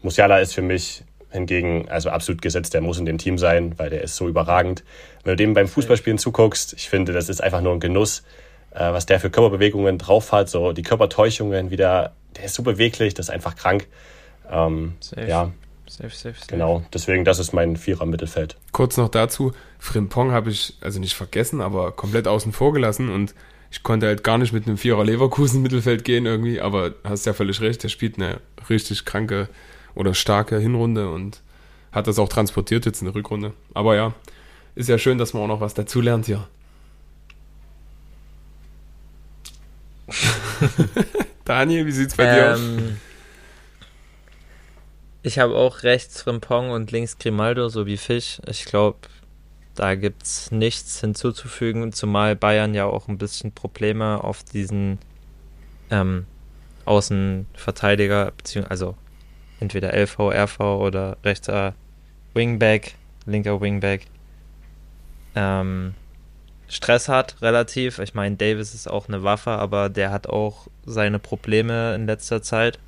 [0.00, 3.90] Musiala ist für mich hingegen also absolut gesetzt, der muss in dem Team sein, weil
[3.90, 4.84] der ist so überragend.
[5.24, 8.22] Wenn du dem beim Fußballspielen zuguckst, ich finde, das ist einfach nur ein Genuss,
[8.70, 12.62] äh, was der für Körperbewegungen drauf hat, so die Körpertäuschungen, wie der, der ist so
[12.62, 13.86] beweglich, das ist einfach krank.
[14.50, 15.52] Ähm, ja,
[15.90, 16.46] Safe, safe, safe.
[16.46, 18.56] Genau, deswegen, das ist mein Vierer Mittelfeld.
[18.70, 23.34] Kurz noch dazu, Frimpong habe ich also nicht vergessen, aber komplett außen vor gelassen und
[23.72, 27.32] ich konnte halt gar nicht mit einem Vierer Leverkusen Mittelfeld gehen irgendwie, aber hast ja
[27.32, 28.38] völlig recht, der spielt eine
[28.68, 29.48] richtig kranke
[29.96, 31.40] oder starke Hinrunde und
[31.90, 33.52] hat das auch transportiert jetzt in der Rückrunde.
[33.74, 34.14] Aber ja,
[34.76, 36.46] ist ja schön, dass man auch noch was dazu lernt hier.
[41.50, 42.60] Daniel, wie sieht's bei ähm, dir aus?
[45.24, 48.40] Ich habe auch rechts Frimpong und links Grimaldo sowie Fisch.
[48.46, 48.98] Ich glaube,
[49.74, 55.00] da gibt es nichts hinzuzufügen, zumal Bayern ja auch ein bisschen Probleme auf diesen
[55.90, 56.24] ähm,
[56.84, 58.32] Außenverteidiger,
[58.68, 58.96] also
[59.58, 61.74] entweder LV, RV oder rechter
[62.32, 62.94] Wingback,
[63.26, 64.06] linker Wingback,
[65.34, 65.94] ähm,
[66.70, 67.98] Stress hat, relativ.
[67.98, 72.42] Ich meine, Davis ist auch eine Waffe, aber der hat auch seine Probleme in letzter
[72.42, 72.78] Zeit.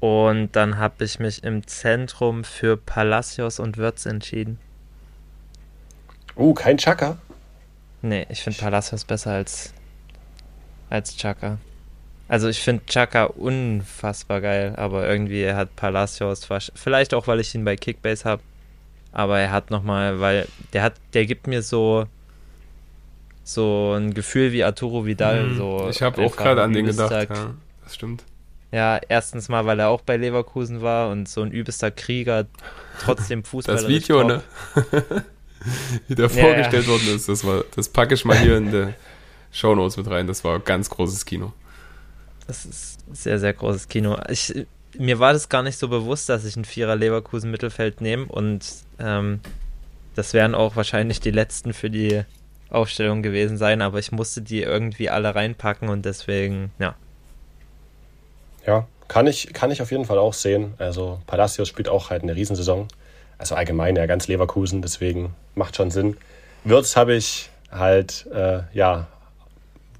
[0.00, 4.58] Und dann habe ich mich im Zentrum für Palacios und Würz entschieden.
[6.36, 7.16] Uh, kein Chaka?
[8.02, 9.72] Nee, ich finde Palacios besser als,
[10.90, 11.58] als Chaka.
[12.28, 17.64] Also ich finde Chaka unfassbar geil, aber irgendwie hat Palacios, vielleicht auch, weil ich ihn
[17.64, 18.42] bei Kickbase habe,
[19.10, 22.06] aber er hat nochmal, weil der hat, der gibt mir so
[23.48, 25.44] so ein Gefühl wie Arturo Vidal.
[25.44, 28.22] Mhm, so ich habe auch gerade an den gedacht, ja, das stimmt.
[28.70, 32.46] Ja, erstens mal, weil er auch bei Leverkusen war und so ein übelster Krieger
[33.00, 33.76] trotzdem Fußball.
[33.76, 34.42] Das Video, ne?
[36.08, 36.92] Wie der ja, vorgestellt ja.
[36.92, 38.94] worden ist, das war, das packe ich mal hier in der
[39.50, 40.26] Show Notes mit rein.
[40.26, 41.54] Das war ganz großes Kino.
[42.46, 44.18] Das ist sehr, sehr großes Kino.
[44.28, 44.54] Ich,
[44.98, 48.66] mir war das gar nicht so bewusst, dass ich ein Vierer Leverkusen Mittelfeld nehme und
[48.98, 49.40] ähm,
[50.14, 52.24] das wären auch wahrscheinlich die letzten für die
[52.70, 56.94] Aufstellung gewesen sein, aber ich musste die irgendwie alle reinpacken und deswegen, ja,
[58.68, 60.74] ja, kann ich, kann ich auf jeden Fall auch sehen.
[60.76, 62.88] Also Palacios spielt auch halt eine Riesensaison.
[63.38, 66.16] Also allgemein ja ganz Leverkusen, deswegen macht schon Sinn.
[66.64, 69.06] Würz habe ich halt, äh, ja,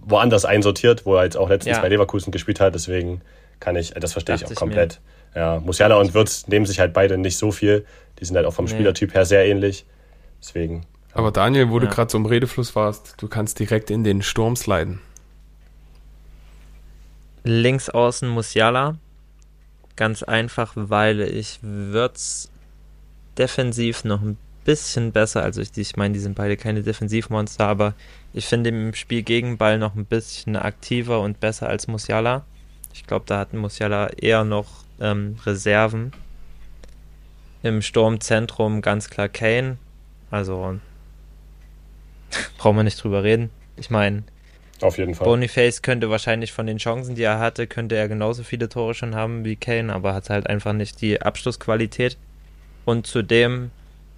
[0.01, 1.83] woanders einsortiert, wo er jetzt auch letztens ja.
[1.83, 2.75] bei Leverkusen gespielt hat.
[2.75, 3.23] Deswegen
[3.61, 5.01] kann ich, das verstehe Dacht ich auch komplett.
[5.35, 5.41] Mir.
[5.41, 7.87] Ja, Musiala und Würz nehmen sich halt beide nicht so viel.
[8.19, 8.73] Die sind halt auch vom nee.
[8.73, 9.87] Spielertyp her sehr ähnlich.
[10.43, 10.85] Deswegen.
[11.19, 11.87] Aber Daniel, wo ja.
[11.87, 15.01] du gerade so im Redefluss warst, du kannst direkt in den Sturm sliden.
[17.43, 18.99] Links außen Musiala.
[19.97, 22.53] Ganz einfach, weil ich Würz
[23.37, 27.95] defensiv noch ein bisschen besser, also ich, ich meine, die sind beide keine Defensivmonster, aber
[28.33, 32.45] ich finde im Spiel gegen Ball noch ein bisschen aktiver und besser als Musiala.
[32.95, 36.13] Ich glaube, da hat Musiala eher noch ähm, Reserven.
[37.65, 39.79] Im Sturmzentrum ganz klar Kane.
[40.31, 40.79] Also
[42.59, 43.51] brauchen wir nicht drüber reden.
[43.77, 44.25] Ich meine,
[44.81, 45.27] auf jeden Fall.
[45.27, 49.15] Boniface könnte wahrscheinlich von den Chancen, die er hatte, könnte er genauso viele Tore schon
[49.15, 52.17] haben wie Kane, aber hat halt einfach nicht die Abschlussqualität.
[52.85, 53.71] Und zudem,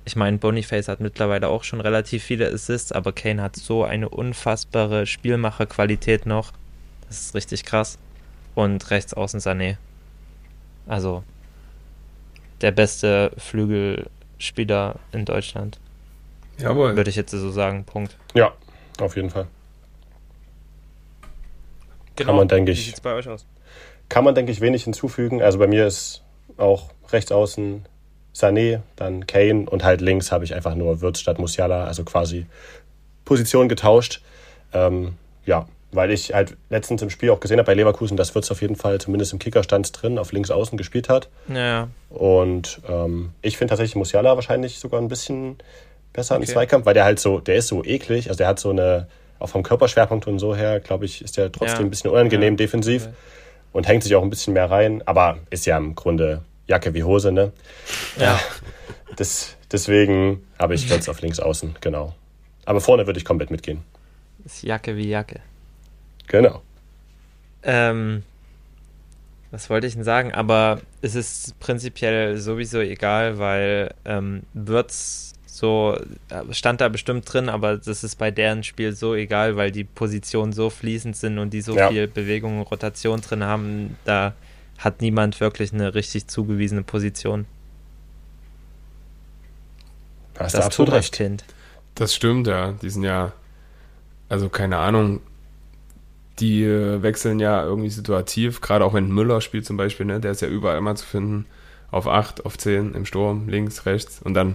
[0.04, 4.08] ich meine, Boniface hat mittlerweile auch schon relativ viele Assists, aber Kane hat so eine
[4.08, 6.52] unfassbare Spielmacherqualität noch.
[7.08, 7.98] Das ist richtig krass.
[8.54, 9.76] Und rechts außen Sané.
[10.86, 11.24] Also
[12.60, 15.78] der beste Flügelspieler in Deutschland.
[16.62, 16.96] Jawohl.
[16.96, 17.84] Würde ich jetzt so sagen.
[17.84, 18.16] Punkt.
[18.34, 18.52] Ja,
[19.00, 19.46] auf jeden Fall.
[22.16, 23.46] Kann man, denke Wie ich, sieht's bei euch aus?
[24.10, 25.40] kann man, denke ich, wenig hinzufügen.
[25.40, 26.22] Also bei mir ist
[26.58, 27.86] auch rechts außen
[28.34, 32.46] Sané, dann Kane und halt links habe ich einfach nur Wirtz statt Musiala, also quasi
[33.24, 34.20] Position getauscht.
[34.72, 35.14] Ähm,
[35.46, 38.60] ja, weil ich halt letztens im Spiel auch gesehen habe bei Leverkusen, dass Wirtz auf
[38.62, 41.28] jeden Fall zumindest im Kickerstand drin auf links außen gespielt hat.
[41.48, 45.56] Ja, Und ähm, ich finde tatsächlich Musiala wahrscheinlich sogar ein bisschen
[46.12, 46.52] besser im Okay.
[46.52, 49.06] Zweikampf, weil der halt so, der ist so eklig, also der hat so eine,
[49.38, 51.84] auch vom Körperschwerpunkt und so her, glaube ich, ist der trotzdem Ja.
[51.86, 52.56] ein bisschen unangenehm Ja.
[52.58, 53.14] defensiv Okay.
[53.72, 57.04] und hängt sich auch ein bisschen mehr rein, aber ist ja im Grunde Jacke wie
[57.04, 57.52] Hose, ne?
[58.18, 58.38] ja.
[59.16, 62.14] Das, deswegen habe ich Wirtz auf links außen, genau.
[62.64, 63.82] Aber vorne würde ich komplett mitgehen.
[64.44, 65.40] Ist Jacke wie Jacke.
[66.28, 66.62] Genau.
[67.64, 68.22] Ähm,
[69.50, 70.32] was wollte ich denn sagen?
[70.32, 75.94] Aber es ist prinzipiell sowieso egal, weil ähm, Würz so
[76.30, 79.84] äh, stand da bestimmt drin, aber das ist bei deren Spiel so egal, weil die
[79.84, 81.88] Positionen so fließend sind und die so Ja.
[81.90, 83.96] viel Bewegung und Rotation drin haben.
[84.06, 84.32] Da
[84.78, 87.44] hat niemand wirklich eine richtig zugewiesene Position.
[90.38, 91.14] Hast du Das absolut recht.
[91.14, 91.44] Thomas-Kind.
[91.94, 92.72] Das stimmt, ja.
[92.80, 93.32] Die sind ja,
[94.30, 95.20] also keine Ahnung,
[96.38, 100.20] die äh, wechseln ja irgendwie situativ, gerade auch wenn Müller spielt zum Beispiel, ne?
[100.20, 101.44] der ist ja überall immer zu finden,
[101.90, 104.54] auf 8, auf 10, im Sturm, links, rechts und dann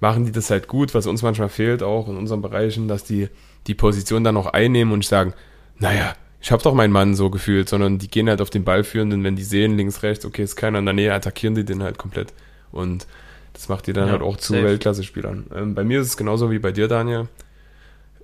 [0.00, 3.28] machen die das halt gut, was uns manchmal fehlt, auch in unseren Bereichen, dass die
[3.66, 5.34] die Position dann auch einnehmen und sagen,
[5.78, 9.22] naja, ich habe doch meinen Mann so gefühlt, sondern die gehen halt auf den Ballführenden,
[9.22, 11.98] wenn die sehen, links, rechts, okay, ist keiner in der Nähe, attackieren die den halt
[11.98, 12.32] komplett
[12.72, 13.06] und
[13.52, 14.54] das macht die dann Ja, halt auch zu.
[14.54, 15.46] Weltklasse-Spielern.
[15.54, 17.28] Ähm, bei mir ist es genauso wie bei dir, Daniel.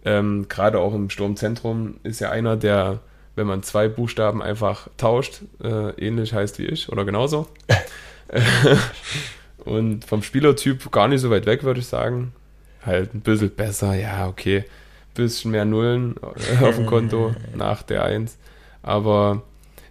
[0.05, 3.01] Ähm, Gerade auch im Sturmzentrum ist ja einer, der,
[3.35, 7.49] wenn man zwei Buchstaben einfach tauscht, äh, ähnlich heißt wie ich oder genauso.
[9.67, 12.33] Und vom Spielertyp gar nicht so weit weg, würde ich sagen.
[12.85, 14.65] Halt ein bisschen besser, ja, okay.
[15.15, 16.15] Bisschen mehr Nullen
[16.63, 18.37] auf dem Konto nach der 1.
[18.83, 19.43] Aber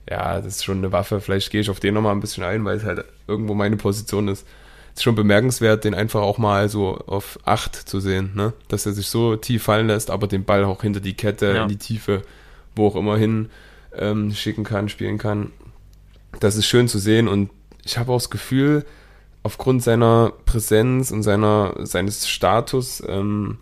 [0.09, 1.19] ja, das ist schon eine Waffe.
[1.19, 4.27] Vielleicht gehe ich auf den nochmal ein bisschen ein, weil es halt irgendwo meine Position
[4.27, 4.45] ist.
[4.93, 8.53] Es ist schon bemerkenswert, den einfach auch mal so auf 8 zu sehen, ne?
[8.69, 11.63] Dass er sich so tief fallen lässt, aber den Ball auch hinter die Kette, Ja.
[11.63, 12.21] in die Tiefe,
[12.77, 13.49] wo auch immer hin
[13.97, 15.51] ähm, schicken kann, spielen kann.
[16.39, 17.49] Das ist schön zu sehen und
[17.83, 18.85] ich habe auch das Gefühl,
[19.45, 23.59] aufgrund seiner Präsenz und seiner, seines Status, ähm,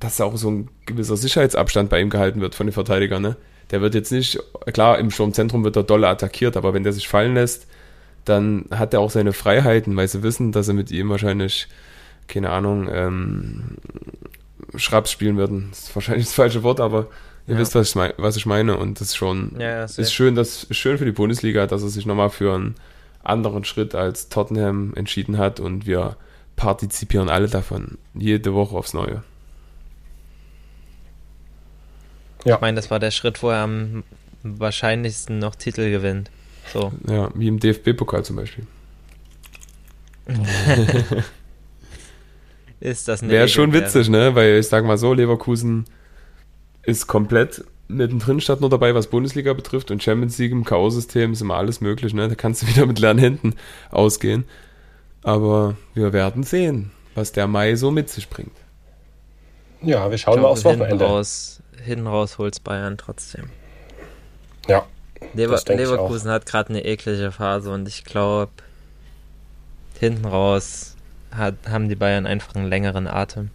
[0.00, 3.22] dass da auch so ein gewisser Sicherheitsabstand bei ihm gehalten wird von den Verteidigern.
[3.22, 3.36] Ne?
[3.70, 4.40] Der wird jetzt nicht,
[4.72, 7.68] klar, im Sturmzentrum wird er doll attackiert, aber wenn der sich fallen lässt,
[8.24, 11.68] dann hat er auch seine Freiheiten, weil sie wissen, dass sie mit ihm wahrscheinlich,
[12.26, 13.76] keine Ahnung, ähm,
[14.74, 15.68] Schraps spielen würden.
[15.70, 17.06] Das ist wahrscheinlich das falsche Wort, aber
[17.46, 17.60] ihr Ja.
[17.60, 18.76] wisst, was ich, mein, was ich meine.
[18.76, 21.88] Und das ist schon, Ja, ist schön, das ist schön für die Bundesliga, dass er
[21.88, 22.74] sich nochmal für einen
[23.22, 26.16] anderen Schritt als Tottenham entschieden hat und wir
[26.56, 27.98] partizipieren alle davon.
[28.14, 29.22] Jede Woche aufs Neue.
[32.44, 34.02] Ich meine, das war der Schritt, wo er am
[34.42, 36.30] wahrscheinlichsten noch Titel gewinnt.
[36.72, 36.92] So.
[37.06, 38.66] Ja, wie im DFB-Pokal zum Beispiel.
[42.80, 44.34] Ist das eine Wäre schon witzig, ne?
[44.34, 45.84] Weil ich sag mal so, Leverkusen
[46.82, 47.62] ist komplett
[47.96, 51.80] mittendrin statt nur dabei, was Bundesliga betrifft und Champions League im K.O.-System ist immer alles
[51.80, 52.28] möglich, ne?
[52.28, 53.54] Da kannst du wieder mit leeren Händen
[53.90, 54.44] ausgehen.
[55.22, 58.56] Aber wir werden sehen, was der Mai so mit sich bringt.
[59.82, 61.04] Ja, wir Ich schauen mal glaube, aufs hinten Wochenende.
[61.04, 63.50] raus, hinten raus holt's Bayern trotzdem.
[64.68, 64.86] Ja,
[65.34, 68.52] Lever Das denk ich Leverkusen hat gerade eine eklige Phase und ich glaube,
[69.98, 70.96] hinten raus
[71.30, 73.50] hat, haben die Bayern einfach einen längeren Atem.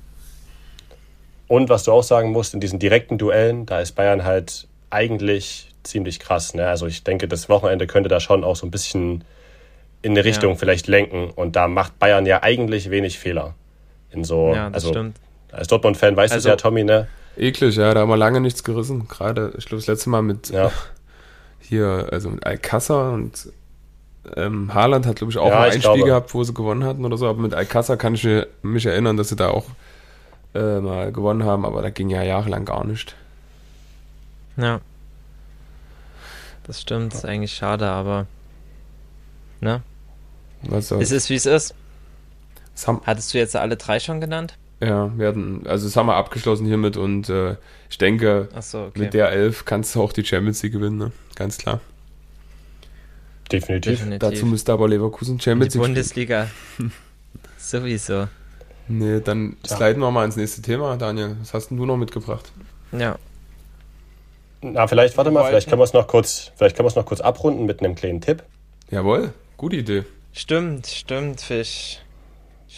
[1.48, 5.70] Und was du auch sagen musst, in diesen direkten Duellen, da ist Bayern halt eigentlich
[5.84, 6.54] ziemlich krass.
[6.56, 6.68] Ne?
[6.68, 9.24] Also ich denke, das Wochenende könnte da schon auch so ein bisschen
[10.02, 10.56] in eine Richtung Ja.
[10.58, 11.30] vielleicht lenken.
[11.30, 13.54] Und da macht Bayern ja eigentlich wenig Fehler.
[14.12, 15.18] In so, ja, das also stimmt.
[15.52, 17.08] als Dortmund-Fan weißt du Also- ja, Tommy, ne?
[17.38, 19.08] Eklig, ja, da haben wir lange nichts gerissen.
[19.10, 20.72] Gerade, ich glaube, das letzte Mal mit Ja.
[21.60, 23.50] hier, also mit Alcázar und
[24.36, 25.82] ähm, Haaland hat, glaube ich, auch Ja, mal ein.
[25.82, 27.28] Spiel gehabt, wo sie gewonnen hatten oder so.
[27.28, 28.28] Aber mit Alcázar kann ich
[28.64, 29.66] mich erinnern, dass sie da auch
[30.56, 33.16] äh, mal gewonnen haben, aber da ging ja jahrelang gar nicht.
[34.58, 34.82] Ja.
[36.64, 38.26] Das stimmt, ist eigentlich schade, aber.
[39.62, 39.84] Ne?
[40.64, 41.04] Was soll's.
[41.04, 41.76] Es ist wie es ist.
[42.88, 44.58] Haben, Hattest du jetzt alle drei schon genannt?
[44.82, 47.56] ja, wir hatten, also das haben wir abgeschlossen hiermit und äh,
[47.90, 49.00] ich denke, Achso, okay.
[49.00, 51.12] mit der Elf kannst du auch die Champions League gewinnen, ne?
[51.36, 51.80] Ganz klar.
[53.52, 54.00] Definitiv.
[54.00, 54.44] Dazu Definitiv.
[54.44, 55.94] müsste aber Leverkusen Champions League spielen.
[55.96, 56.50] Bundesliga.
[57.58, 58.28] Sowieso.
[58.88, 59.76] Nee, dann Ja.
[59.78, 61.36] sliden wir mal ins nächste Thema, Daniel.
[61.40, 62.52] Was hast denn du noch mitgebracht?
[62.92, 63.18] Ja.
[64.62, 67.06] Na, vielleicht, warte mal, vielleicht können wir es noch kurz, vielleicht können wir es noch
[67.06, 68.44] kurz abrunden mit einem kleinen Tipp.
[68.90, 70.04] Jawohl, gute Idee.
[70.34, 72.00] Stimmt, stimmt, Fisch.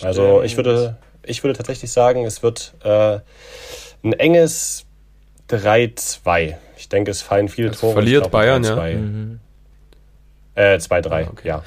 [0.01, 0.45] Also Stimmt.
[0.45, 3.19] ich würde, ich würde tatsächlich sagen, es wird äh,
[4.03, 4.85] ein enges
[5.49, 6.55] 3-2.
[6.77, 7.93] Ich denke, es fallen viele Also Tore.
[7.93, 8.75] verliert Bayern, ja?
[8.75, 8.95] 3-2.
[8.95, 9.39] Mhm.
[10.55, 11.47] Äh, 2-3, Ah, okay.
[11.47, 11.63] ja.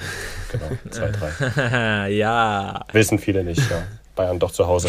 [0.52, 2.06] Genau, 2-3.
[2.08, 2.84] ja.
[2.92, 3.82] Wissen viele nicht, ja.
[4.14, 4.88] Bayern doch zu Hause.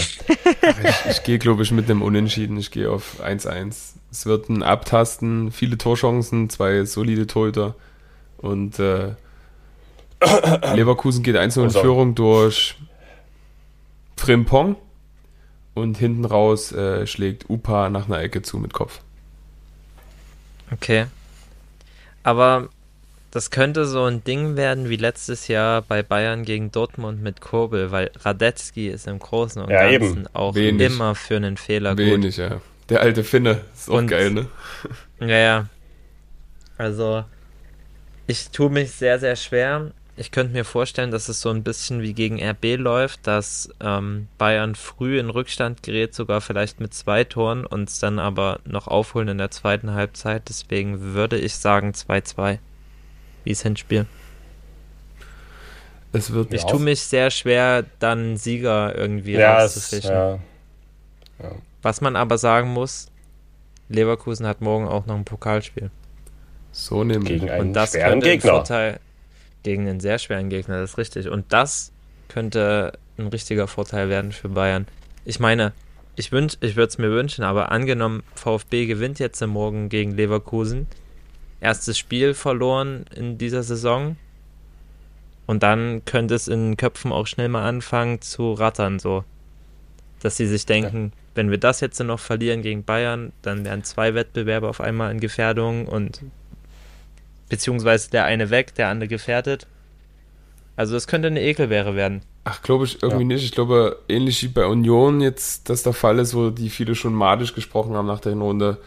[1.09, 2.57] Ich gehe, glaube ich, mit einem Unentschieden.
[2.57, 3.93] Ich gehe auf 1-1.
[4.11, 7.75] Es wird ein Abtasten, viele Torchancen, zwei solide Torhüter.
[8.37, 9.13] Und äh,
[10.75, 12.75] Leverkusen geht 1 in Also- Führung durch
[14.17, 14.75] Frimpong.
[15.73, 18.99] Und hinten raus äh, schlägt Upa nach einer Ecke zu mit Kopf.
[20.71, 21.05] Okay.
[22.23, 22.67] Aber
[23.31, 27.91] das könnte so ein Ding werden wie letztes Jahr bei Bayern gegen Dortmund mit Kurbel,
[27.91, 30.27] weil Radetzky ist im Großen und Ja, Ganzen eben.
[30.33, 30.91] auch Wenig.
[30.93, 31.99] immer für einen Fehler gut.
[31.99, 32.61] Wenig, ja.
[32.89, 33.61] Der alte Finne.
[33.73, 34.47] Ist auch Und- geil, ne?
[35.21, 35.65] Ja, ja.
[36.77, 37.23] Also,
[38.27, 39.91] ich tue mich sehr, sehr schwer.
[40.17, 44.27] Ich könnte mir vorstellen, dass es so ein bisschen wie gegen RB läuft, dass ähm,
[44.37, 48.87] Bayern früh in Rückstand gerät, sogar vielleicht mit zwei Toren und es dann aber noch
[48.87, 50.43] aufholen in der zweiten Halbzeit.
[50.49, 52.59] Deswegen würde ich sagen 2-2.
[53.43, 54.05] Wie es Hinspiel.
[56.13, 60.11] Es wird Ich Ja, tue mich sehr schwer, dann einen Sieger irgendwie Ja, es, rauszufischen.
[60.11, 60.39] ja,
[61.81, 63.07] Was man aber sagen muss,
[63.89, 65.89] Leverkusen hat morgen auch noch ein Pokalspiel.
[66.73, 67.27] so nämlich.
[67.39, 68.51] gegen einen Und das schweren könnte ein Gegner.
[68.51, 68.99] Vorteil
[69.63, 71.27] gegen einen sehr schweren Gegner, das ist richtig.
[71.29, 71.91] Und das
[72.29, 74.87] könnte ein richtiger Vorteil werden für Bayern.
[75.25, 75.73] Ich meine,
[76.15, 80.87] ich, wünsch, ich würde es mir wünschen, aber angenommen, VfB gewinnt jetzt morgen gegen Leverkusen.
[81.61, 84.17] Erstes Spiel verloren in dieser Saison.
[85.45, 89.23] Und dann könnte es in den Köpfen auch schnell mal anfangen zu rattern, so.
[90.21, 94.13] Dass sie sich denken, wenn wir das jetzt noch verlieren gegen Bayern, dann wären zwei
[94.13, 96.21] Wettbewerbe auf einmal in Gefährdung und
[97.49, 99.67] beziehungsweise der eine weg, der andere gefährdet.
[100.75, 102.21] Also es könnte eine Ekelwehre werden.
[102.43, 103.43] Ach, glaube ich irgendwie nicht.
[103.43, 107.13] Ich glaube, ähnlich wie bei Union jetzt das der Fall ist, wo die viele schon
[107.13, 108.77] madisch gesprochen haben nach der Hinrunde.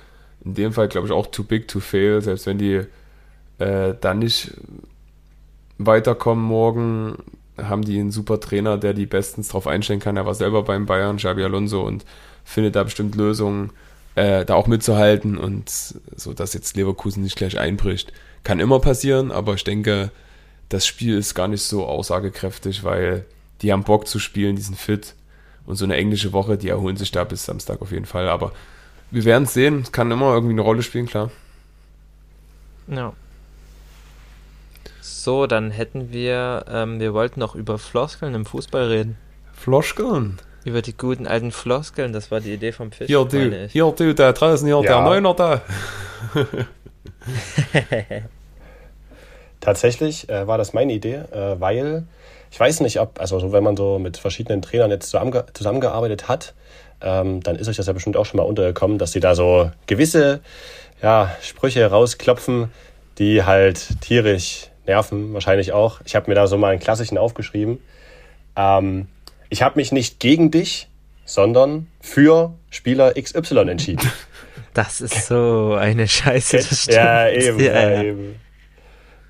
[0.45, 2.83] In dem Fall glaube ich auch too big to fail, selbst wenn die
[3.59, 4.53] äh, dann nicht
[5.79, 7.17] weiterkommen morgen,
[7.57, 10.17] haben die einen super Trainer, der die bestens drauf einstellen kann.
[10.17, 12.05] Er war selber beim Bayern, Xabi Alonso, und
[12.45, 13.71] findet da bestimmt Lösungen,
[14.17, 15.71] äh, da auch mitzuhalten und
[16.17, 18.13] so, dass jetzt Leverkusen nicht gleich einbricht.
[18.43, 20.11] Kann immer passieren, aber ich denke,
[20.69, 23.25] das Spiel ist gar nicht so aussagekräftig, weil
[23.63, 25.15] die haben Bock zu spielen, die sind fit.
[25.67, 28.29] Und so eine englische Woche, die erholen sich da bis Samstag auf jeden Fall.
[28.29, 28.53] Aber
[29.15, 29.81] wir werden es sehen.
[29.83, 31.31] Es kann immer irgendwie eine Rolle spielen, klar.
[32.89, 33.13] Ja.
[35.01, 39.17] So, dann hätten wir, ähm, wir wollten noch über Floskeln im Fußball reden.
[39.53, 40.39] Floschkeln.
[40.65, 43.07] Über die guten alten Floskeln, das war die Idee vom Fisch.
[43.07, 45.05] Hier, du, hier, du, da draußen, hier, der Ja.
[45.05, 45.63] Neuner da.
[49.61, 52.05] Tatsächlich äh, war das meine Idee, äh, weil
[52.51, 56.29] ich weiß nicht, ob, also so, wenn man so mit verschiedenen Trainern jetzt zusammenge zusammengearbeitet
[56.29, 56.55] hat,
[57.01, 59.71] ähm, dann ist euch das ja bestimmt auch schon mal untergekommen, dass sie da so
[59.87, 60.41] gewisse
[61.03, 62.71] ja, Sprüche rausklopfen,
[63.19, 66.01] die halt tierisch nerven, wahrscheinlich auch.
[66.05, 67.79] Ich habe mir da so mal einen klassischen aufgeschrieben.
[68.57, 69.09] Ähm,
[69.51, 70.89] ich habe mich nicht gegen dich,
[71.25, 74.11] sondern für Spieler XY entschieden.
[74.75, 76.57] Das ist so eine Scheiße.
[76.57, 78.03] Das ja, eben, Ja, ja, ja.
[78.03, 78.41] eben.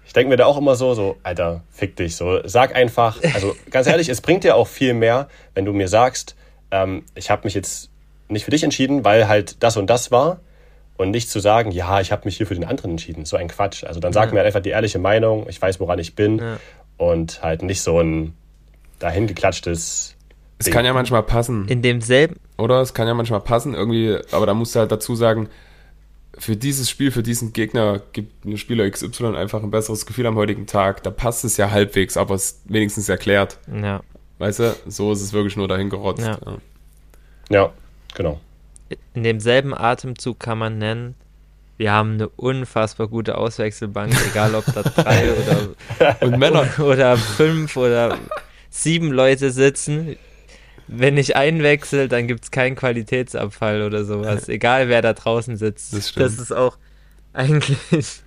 [0.06, 2.16] Ich denke mir da auch immer so, so, Alter, fick dich.
[2.16, 5.88] So, sag einfach, also ganz ehrlich, es bringt dir auch viel mehr, wenn du mir
[5.88, 6.34] sagst,
[6.74, 7.88] ähm, ich habe mich jetzt
[8.28, 10.40] nicht für dich entschieden, weil halt das und das war.
[10.96, 13.24] Und nicht zu sagen, ja, ich habe mich hier für den anderen entschieden.
[13.24, 13.82] So ein Quatsch.
[13.84, 14.32] Also dann sag Ja.
[14.34, 16.38] mir halt einfach die ehrliche Meinung, ich weiß, woran ich bin.
[16.38, 16.58] Ja.
[16.98, 18.34] Und halt nicht so ein
[19.00, 20.16] dahingeklatschtes.
[20.58, 22.80] Es kann ja manchmal passen, In demselben, oder?
[22.80, 25.48] Es kann ja manchmal passen, irgendwie, aber da musst du halt dazu sagen,
[26.38, 30.36] für dieses Spiel, für diesen Gegner gibt mir Spieler XY einfach ein besseres Gefühl am
[30.36, 31.02] heutigen Tag.
[31.02, 33.58] Da passt es ja halbwegs, aber es ist wenigstens erklärt.
[33.72, 34.00] ja,
[34.38, 36.26] Weißt du, so ist es wirklich nur dahin gerotzt.
[36.26, 36.38] Ja.
[36.44, 36.58] Ja.
[37.50, 37.72] Ja,
[38.14, 38.40] genau.
[39.12, 41.14] in demselben Atemzug kann man nennen,
[41.76, 45.32] wir haben eine unfassbar gute Auswechselbank, egal ob da drei
[45.98, 48.18] oder Und Männer, oder fünf oder
[48.70, 50.16] sieben Leute sitzen.
[50.86, 54.48] Wenn ich einwechsel, dann gibt es keinen Qualitätsabfall oder sowas.
[54.48, 55.94] Egal wer da draußen sitzt.
[55.94, 56.38] Das stimmt.
[56.38, 56.76] ist auch
[57.32, 57.78] eigentlich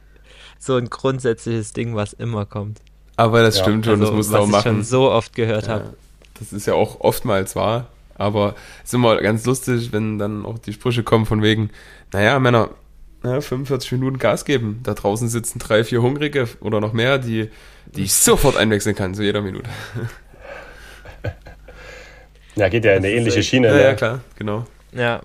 [0.60, 2.82] so ein grundsätzliches Ding, was immer kommt.
[3.18, 4.64] Aber das Ja, stimmt schon, das Also, musst du was auch ich machen.
[4.76, 5.94] schon so oft gehört Ja, habe.
[6.40, 10.58] das ist ja auch oftmals wahr, aber es ist immer ganz lustig, wenn dann auch
[10.60, 11.70] die Sprüche kommen von wegen,
[12.14, 12.70] naja, Männer,
[13.24, 14.80] ja, 45 Minuten Gas geben.
[14.84, 17.50] Da draußen sitzen drei, vier Hungrige oder noch mehr, die,
[17.88, 19.70] die ich sofort einwechseln kann, zu jeder Minute.
[22.56, 23.68] Ja, geht ja in eine ähnliche echt- Schiene.
[23.68, 23.84] Ja, ne?
[23.84, 24.66] ja, klar, genau.
[24.92, 25.22] Ja,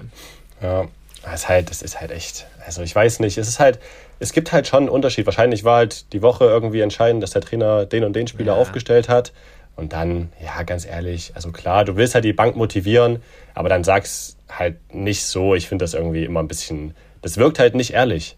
[0.61, 0.87] Ja,
[1.23, 2.47] das ist halt, das ist halt echt.
[2.67, 3.79] Also ich weiß nicht, es ist halt,
[4.23, 5.27] es gibt halt schon einen Unterschied.
[5.27, 8.59] Wahrscheinlich war halt die Woche irgendwie entscheidend, dass der Trainer den und den Spieler Ja.
[8.61, 9.33] aufgestellt hat.
[9.77, 13.23] Und dann, ja, ganz ehrlich, also klar, du willst halt die Bank motivieren,
[13.55, 15.55] aber dann sag's halt nicht so.
[15.55, 18.37] Ich finde das irgendwie immer ein bisschen das wirkt halt nicht ehrlich.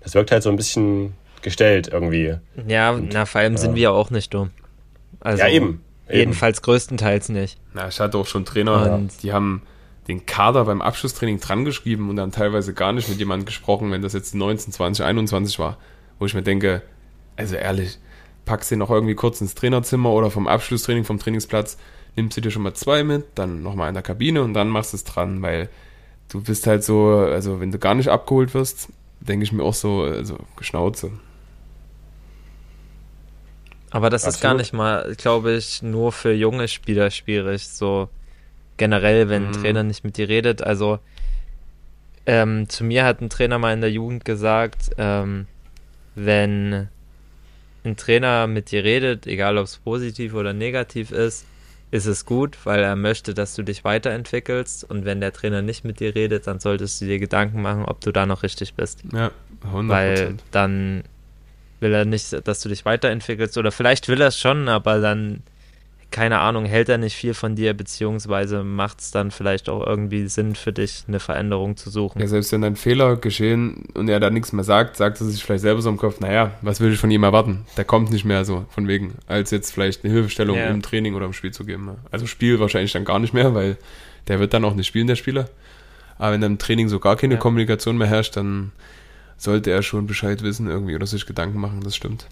[0.00, 2.34] Das wirkt halt so ein bisschen gestellt irgendwie.
[2.66, 3.58] Ja, Und, na, vor allem ja.
[3.58, 4.50] sind wir auch nicht dumm.
[5.20, 5.82] Also, ja, eben.
[6.10, 7.58] Jedenfalls größtenteils nicht.
[7.74, 9.62] Na, ich hatte auch schon Trainer, und die haben
[10.08, 14.02] den Kader beim Abschlusstraining dran geschrieben und dann teilweise gar nicht mit jemandem gesprochen, wenn
[14.02, 15.76] das jetzt 19, 20, 21 war.
[16.18, 16.82] Wo ich mir denke,
[17.36, 17.98] also ehrlich,
[18.46, 21.76] packst den noch irgendwie kurz ins Trainerzimmer oder vom Abschlusstraining, vom Trainingsplatz,
[22.16, 24.94] nimmst du dir schon mal zwei mit, dann nochmal in der Kabine und dann machst
[24.94, 25.68] du es dran, weil
[26.30, 28.88] du bist halt so, also wenn du gar nicht abgeholt wirst,
[29.20, 31.12] denke ich mir auch so, also Geschnauze.
[33.90, 34.34] Aber das Absolut.
[34.34, 37.68] ist gar nicht mal, glaube ich, nur für junge Spieler schwierig.
[37.68, 38.08] So
[38.78, 39.48] generell, wenn mhm.
[39.48, 40.62] ein Trainer nicht mit dir redet.
[40.62, 40.98] Also
[42.26, 45.46] ähm, zu mir hat ein Trainer mal in der Jugend gesagt, ähm,
[46.14, 46.88] wenn
[47.84, 51.46] ein Trainer mit dir redet, egal ob es positiv oder negativ ist,
[51.90, 54.84] ist es gut, weil er möchte, dass du dich weiterentwickelst.
[54.84, 58.00] Und wenn der Trainer nicht mit dir redet, dann solltest du dir Gedanken machen, ob
[58.02, 59.02] du da noch richtig bist.
[59.12, 59.30] Ja,
[59.72, 59.88] 100%.
[59.88, 61.04] Weil dann
[61.80, 63.56] will er nicht, dass du dich weiterentwickelst.
[63.56, 65.42] Oder vielleicht will er es schon, aber dann
[66.10, 70.26] keine Ahnung, hält er nicht viel von dir, beziehungsweise macht es dann vielleicht auch irgendwie
[70.28, 72.20] Sinn für dich, eine Veränderung zu suchen.
[72.20, 75.44] Ja, selbst wenn ein Fehler geschehen und er da nichts mehr sagt, sagt er sich
[75.44, 77.66] vielleicht selber so im Kopf, naja, was will ich von ihm erwarten?
[77.76, 80.68] Der kommt nicht mehr so, von wegen, als jetzt vielleicht eine Hilfestellung ja.
[80.68, 81.90] im Training oder im Spiel zu geben.
[82.10, 83.76] Also Spiel wahrscheinlich dann gar nicht mehr, weil
[84.28, 85.48] der wird dann auch nicht spielen, der Spieler.
[86.16, 87.40] Aber wenn dann im Training so gar keine ja.
[87.40, 88.72] Kommunikation mehr herrscht, dann
[89.36, 92.26] sollte er schon Bescheid wissen irgendwie oder sich Gedanken machen, das stimmt.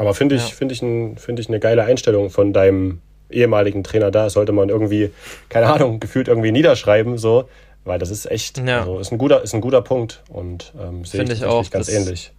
[0.00, 0.54] Aber finde ich, ja.
[0.54, 4.30] finde ich, ein, find ich eine geile Einstellung von deinem ehemaligen Trainer da.
[4.30, 5.10] Sollte man irgendwie,
[5.50, 7.50] keine Ahnung, gefühlt irgendwie niederschreiben, so,
[7.84, 8.80] weil das ist echt, ja.
[8.80, 11.88] also ist ein guter, ist ein guter Punkt und ähm, sehe ich, ich auch ganz
[11.88, 12.32] das, ähnlich.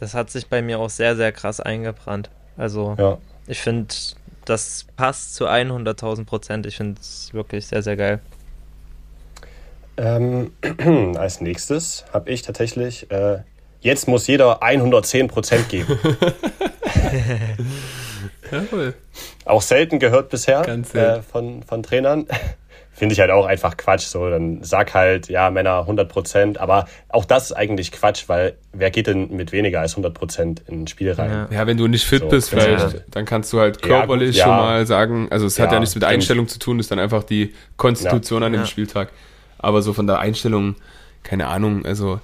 [0.00, 2.30] Das hat sich bei mir auch sehr, sehr krass eingebrannt.
[2.56, 3.18] Also ja.
[3.46, 3.94] ich finde,
[4.44, 6.66] das passt zu 100.000 Prozent.
[6.66, 8.18] Ich finde es wirklich sehr, sehr geil.
[9.96, 10.50] Ähm,
[11.16, 13.38] als nächstes habe ich tatsächlich, äh,
[13.82, 15.96] jetzt muss jeder 110 Prozent geben.
[18.50, 18.94] Jawohl.
[19.44, 22.26] Auch selten gehört bisher äh, von, von Trainern.
[22.92, 24.06] Finde ich halt auch einfach Quatsch.
[24.06, 26.58] So, dann sag halt, ja, Männer 100 Prozent.
[26.58, 30.62] Aber auch das ist eigentlich Quatsch, weil wer geht denn mit weniger als 100 Prozent
[30.66, 31.30] in ein Spiel rein?
[31.30, 31.48] Ja.
[31.58, 33.00] ja, wenn du nicht fit so, bist, vielleicht, ja.
[33.12, 36.02] dann kannst du halt körperlich ja, schon mal sagen, also es hat ja nichts mit
[36.02, 39.10] Einstellung zu tun, ist dann einfach die Konstitution an dem Spieltag.
[39.58, 40.74] Aber so von der Einstellung,
[41.22, 42.18] keine Ahnung, also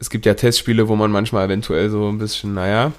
[0.00, 2.92] es gibt ja Testspiele, wo man manchmal eventuell so ein bisschen, naja,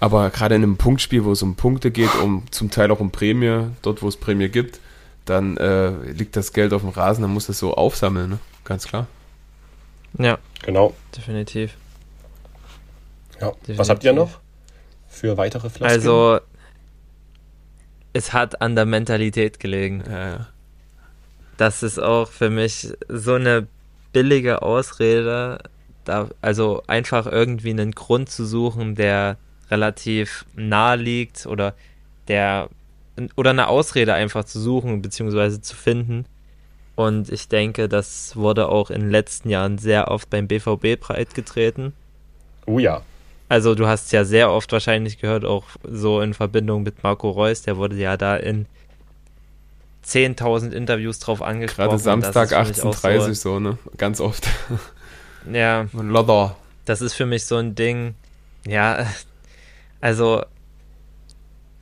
[0.00, 3.10] aber gerade in einem Punktspiel, wo es um Punkte geht, um zum Teil auch um
[3.10, 4.80] Prämie, dort wo es Prämie gibt,
[5.26, 8.38] dann äh, liegt das Geld auf dem Rasen, dann muss das so aufsammeln, ne?
[8.64, 9.06] ganz klar.
[10.18, 10.94] Ja, genau.
[11.16, 11.76] Definitiv.
[13.40, 13.50] Ja.
[13.50, 13.78] Definitiv.
[13.78, 14.40] Was habt ihr noch
[15.08, 15.94] für weitere Flaschen?
[15.94, 16.40] Also,
[18.12, 20.02] es hat an der Mentalität gelegen.
[20.10, 20.46] Ja, ja.
[21.56, 23.66] Das ist auch für mich so eine
[24.12, 25.62] billige Ausrede,
[26.04, 29.36] da, also einfach irgendwie einen Grund zu suchen, der
[29.70, 31.74] relativ nahe liegt oder
[32.28, 32.68] der
[33.36, 35.60] oder eine Ausrede einfach zu suchen bzw.
[35.60, 36.24] zu finden.
[36.96, 41.92] Und ich denke, das wurde auch in den letzten Jahren sehr oft beim BVB breitgetreten.
[42.66, 43.02] Oh ja.
[43.48, 47.62] Also du hast ja sehr oft wahrscheinlich gehört, auch so in Verbindung mit Marco Reus,
[47.62, 48.66] der wurde ja da in
[50.06, 51.88] 10.000 Interviews drauf angesprochen.
[51.88, 53.78] Gerade Samstag 18.30 so, so, ne?
[53.96, 54.48] Ganz oft.
[55.50, 55.86] Ja.
[55.92, 56.56] Lodder.
[56.84, 58.14] Das ist für mich so ein Ding,
[58.66, 59.06] ja,
[60.00, 60.44] also,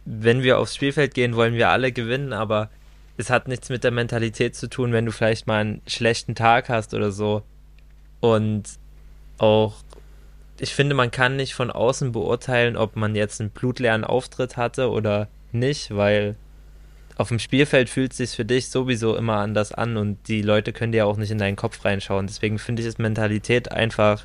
[0.04, 2.70] wenn wir aufs Spielfeld gehen, wollen wir alle gewinnen, aber
[3.16, 6.68] es hat nichts mit der Mentalität zu tun, wenn du vielleicht mal einen schlechten Tag
[6.68, 7.42] hast oder so.
[8.20, 8.64] Und
[9.38, 9.74] auch,
[10.58, 14.90] ich finde, man kann nicht von außen beurteilen, ob man jetzt einen blutleeren Auftritt hatte
[14.90, 16.36] oder nicht, weil
[17.16, 20.72] auf dem Spielfeld fühlt es sich für dich sowieso immer anders an und die Leute
[20.72, 22.28] können dir auch nicht in deinen Kopf reinschauen.
[22.28, 24.24] Deswegen finde ich es Mentalität einfach,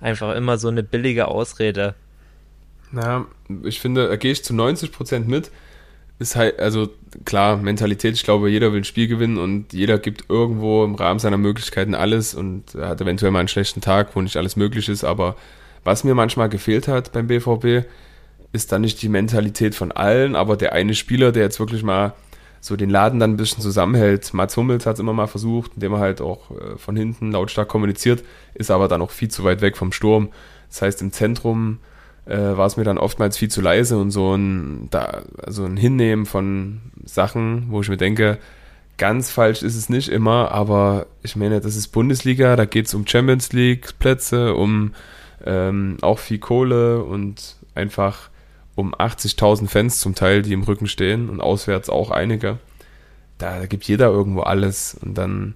[0.00, 1.94] einfach immer so eine billige Ausrede.
[2.92, 3.26] Na,
[3.64, 5.50] ich finde, da gehe ich zu 90 Prozent mit.
[6.18, 6.88] Ist halt, also
[7.24, 11.18] klar, Mentalität, ich glaube, jeder will ein Spiel gewinnen und jeder gibt irgendwo im Rahmen
[11.18, 15.04] seiner Möglichkeiten alles und hat eventuell mal einen schlechten Tag, wo nicht alles möglich ist,
[15.04, 15.36] aber
[15.84, 17.88] was mir manchmal gefehlt hat beim BVB,
[18.52, 22.12] ist dann nicht die Mentalität von allen, aber der eine Spieler, der jetzt wirklich mal
[22.60, 24.32] so den Laden dann ein bisschen zusammenhält.
[24.34, 27.66] Mats Hummels hat es immer mal versucht, indem er halt auch äh, von hinten lautstark
[27.66, 28.22] kommuniziert,
[28.54, 30.28] ist aber dann auch viel zu weit weg vom Sturm.
[30.68, 31.78] Das heißt, im Zentrum
[32.26, 35.76] äh, war es mir dann oftmals viel zu leise und so ein, da, also ein
[35.76, 38.38] Hinnehmen von Sachen, wo ich mir denke,
[38.98, 42.94] ganz falsch ist es nicht immer, aber ich meine, das ist Bundesliga, da geht es
[42.94, 44.94] um Champions League Plätze, um
[45.44, 48.30] ähm, auch viel Kohle und einfach
[48.74, 52.58] um 80.000 Fans zum Teil, die im Rücken stehen und auswärts auch einige.
[53.38, 55.54] Da, da gibt jeder irgendwo alles und dann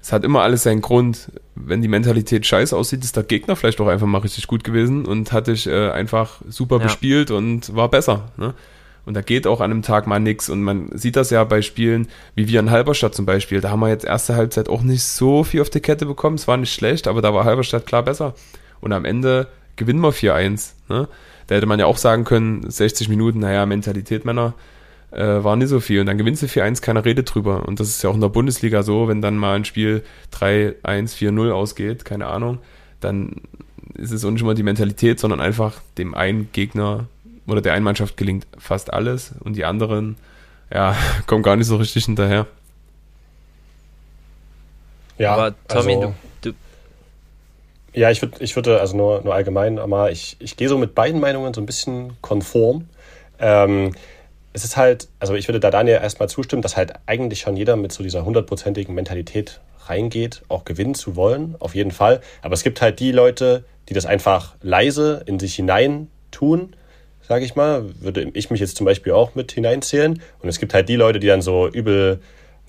[0.00, 1.32] es hat immer alles seinen Grund.
[1.54, 5.04] Wenn die Mentalität scheiße aussieht, ist der Gegner vielleicht auch einfach mal richtig gut gewesen
[5.06, 6.84] und hat dich äh, einfach super Ja.
[6.84, 8.30] bespielt und war besser.
[8.36, 8.54] Ne?
[9.04, 10.48] Und da geht auch an einem Tag mal nix.
[10.50, 13.60] Und man sieht das ja bei Spielen wie wir in Halberstadt zum Beispiel.
[13.60, 16.36] Da haben wir jetzt erste Halbzeit auch nicht so viel auf die Kette bekommen.
[16.36, 18.34] Es war nicht schlecht, aber da war Halberstadt klar besser.
[18.80, 20.72] Und am Ende gewinnen wir 4-1.
[20.88, 21.08] Ne?
[21.46, 24.52] Da hätte man ja auch sagen können, 60 Minuten, naja, Mentalität, Männer,
[25.10, 26.00] äh, war nicht so viel.
[26.00, 27.66] Und dann gewinnst du 4-1, keiner redet drüber.
[27.66, 30.02] Und das ist ja auch in der Bundesliga so, wenn dann mal ein Spiel
[30.32, 30.74] 3-1,
[31.16, 32.58] 4-0 ausgeht, keine Ahnung,
[33.00, 33.42] dann
[33.94, 37.06] ist es auch nicht immer die Mentalität, sondern einfach dem einen Gegner
[37.46, 40.16] oder der einen Mannschaft gelingt fast alles und die anderen,
[40.72, 40.94] ja,
[41.26, 42.46] kommen gar nicht so richtig hinterher.
[45.16, 46.56] Ja, Aber Tommy, also, du, du,
[47.92, 50.94] Ja, ich würde, ich würde, also nur, nur allgemein, aber ich, ich gehe so mit
[50.94, 52.86] beiden Meinungen so ein bisschen konform.
[53.40, 53.92] Ähm,
[54.58, 57.76] es ist halt, also ich würde da Daniel erstmal zustimmen, dass halt eigentlich schon jeder
[57.76, 62.20] mit so dieser hundertprozentigen Mentalität reingeht, auch gewinnen zu wollen, auf jeden Fall.
[62.42, 66.74] Aber es gibt halt die Leute, die das einfach leise in sich hinein tun,
[67.22, 67.84] sage ich mal.
[68.00, 70.20] Würde ich mich jetzt zum Beispiel auch mit hineinzählen.
[70.42, 72.20] Und es gibt halt die Leute, die dann so übel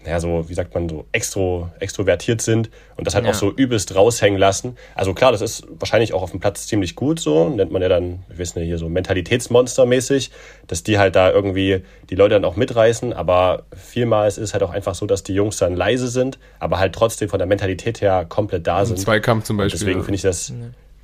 [0.05, 3.31] naja, so, wie sagt man, so extro, extrovertiert sind und das halt Ja.
[3.31, 4.77] auch so übelst raushängen lassen.
[4.95, 7.89] Also klar, das ist wahrscheinlich auch auf dem Platz ziemlich gut so, nennt man ja
[7.89, 10.31] dann, wir wissen ja hier so Mentalitätsmonster-mäßig,
[10.67, 14.63] dass die halt da irgendwie die Leute dann auch mitreißen, aber vielmals ist es halt
[14.63, 18.01] auch einfach so, dass die Jungs dann leise sind, aber halt trotzdem von der Mentalität
[18.01, 18.99] her komplett da Im sind.
[18.99, 19.79] Zweikampf zum Und Beispiel.
[19.79, 20.53] deswegen finde ich das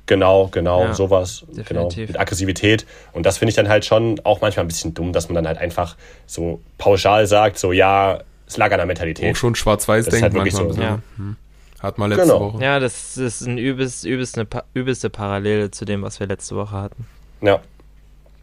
[0.06, 2.08] genau, genau, Ja, sowas, genau, definitiv.
[2.10, 2.86] mit Aggressivität.
[3.12, 5.48] Und das finde ich dann halt schon auch manchmal ein bisschen dumm, dass man dann
[5.48, 9.32] halt einfach so pauschal sagt, so ja, es lag an der Mentalität.
[9.32, 10.72] auch schon schwarz-weiß Das ist denkt halt manchmal.
[10.74, 10.96] so, ein ja.
[10.96, 11.02] bisschen.
[11.16, 11.36] Hm.
[11.80, 12.40] Hat mal letzte Genau.
[12.54, 12.62] Woche.
[12.64, 16.72] ja, das ist ein übelst, übelst eine, übelste Parallele zu dem, was wir letzte Woche
[16.76, 17.06] hatten.
[17.42, 17.60] Ja.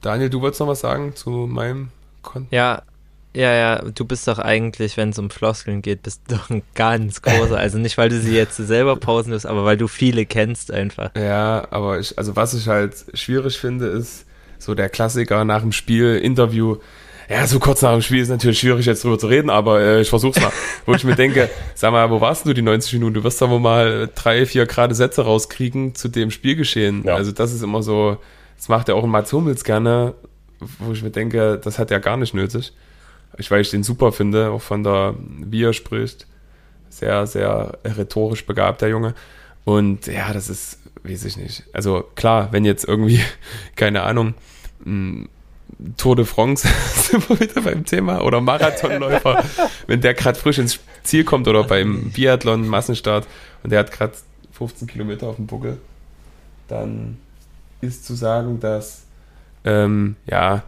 [0.02, 1.90] Daniel, du wolltest noch was sagen zu meinem
[2.22, 2.84] Kon Ja,
[3.36, 6.62] ja, ja, du bist doch eigentlich, wenn es um Floskeln geht, bist du doch ein
[6.76, 7.58] ganz großer.
[7.58, 11.10] Also nicht, weil du sie jetzt selber pausen wirst, aber weil du viele kennst einfach.
[11.18, 14.26] Ja, aber ich, also was ich halt schwierig finde, ist
[14.60, 16.78] so der Klassiker nach dem Spiel, Interview.
[17.30, 20.02] Ja, so kurz nach dem Spiel ist natürlich schwierig, jetzt drüber zu reden, aber äh,
[20.02, 20.52] ich versuch's mal.
[20.86, 23.16] wo ich mir denke, sag mal, wo warst du die 90 Minuten?
[23.16, 27.04] Du wirst doch wohl mal drei, vier gerade Sätze rauskriegen zu dem Spielgeschehen.
[27.06, 27.16] Ja.
[27.16, 28.18] Also das ist immer so,
[28.58, 30.14] das macht ja auch ein Mats Hummels gerne,
[30.80, 32.74] wo ich mir denke, das hat er gar nicht nötig.
[33.38, 36.28] Ich, weil ich den super finde, auch von der, wie er spricht.
[36.90, 39.16] Sehr, sehr rhetorisch begabt, der Junge.
[39.64, 41.64] Und ja, das ist, weiß ich nicht.
[41.74, 43.20] Also klar, wenn jetzt irgendwie,
[43.76, 44.36] keine Ahnung,
[44.86, 45.30] ein
[45.98, 49.44] Tour de France, sind wir wieder beim Thema, oder Marathonläufer,
[49.88, 53.28] wenn der gerade frisch ins Ziel kommt oder beim Biathlon, Massenstart
[53.64, 54.14] und der hat gerade
[54.52, 55.78] 15 Kilometer auf dem Buckel,
[56.68, 57.18] dann
[57.82, 59.04] ist zu sagen, dass
[59.66, 60.64] ähm, ja,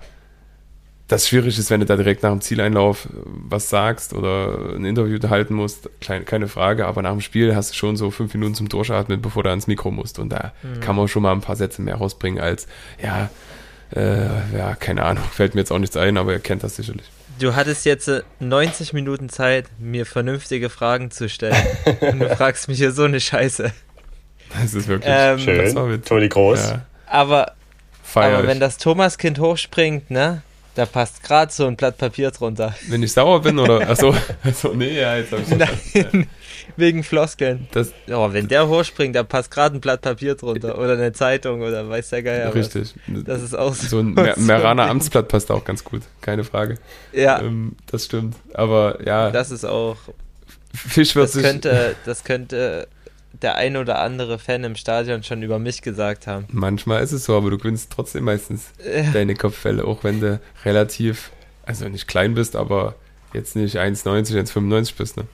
[1.07, 5.19] das schwierig ist, wenn du da direkt nach dem Zieleinlauf was sagst oder ein Interview
[5.29, 8.69] halten musst, keine Frage, aber nach dem Spiel hast du schon so fünf Minuten zum
[8.69, 10.17] Durchatmen, bevor du ans Mikro musst.
[10.17, 12.67] Und da kann man schon mal ein paar Sätze mehr rausbringen als,
[13.01, 13.29] ja,
[13.95, 17.05] äh, ja, keine Ahnung, fällt mir jetzt auch nichts ein, aber ihr kennt das sicherlich.
[17.39, 21.55] Du hattest jetzt äh, 90 Minuten Zeit, mir vernünftige Fragen zu stellen.
[21.99, 23.71] Und du fragst mich hier so eine Scheiße.
[24.61, 26.01] Das ist wirklich, Ähm, Schön.
[26.03, 26.59] Toni Groß.
[26.69, 27.53] ja, Aber,
[28.03, 28.49] feier aber ich.
[28.49, 30.43] wenn das Thomaskind hochspringt, ne?
[30.75, 32.75] Da passt gerade so ein Blatt Papier drunter.
[32.89, 34.13] Wenn ich sauer bin oder, achso,
[34.43, 36.27] achso nee, ja, jetzt hab ich Nein,
[36.75, 37.67] wegen Floskeln.
[37.71, 40.77] das, Oh, wenn der hochspringt, da passt gerade ein Blatt Papier drunter.
[40.77, 42.55] Oder eine Zeitung oder weiß der Geier was.
[42.55, 42.93] richtig.
[43.07, 46.77] Das ist auch so ein Mer Meraner Amtsblatt passt auch ganz gut, keine Frage.
[47.13, 48.35] Ja, Ähm, das stimmt.
[48.53, 49.95] Aber ja, das ist auch.
[50.73, 51.43] Fisch wird Das sich.
[51.43, 52.89] könnte, das könnte
[53.41, 56.45] der ein oder andere Fan im Stadion schon über mich gesagt haben.
[56.51, 59.11] Manchmal ist es so, aber du gewinnst trotzdem meistens Ja.
[59.11, 61.31] deine Kopffälle, auch wenn du relativ,
[61.65, 62.95] also nicht klein bist, aber
[63.33, 65.25] jetzt nicht 1,90, 1,95 bist, ne?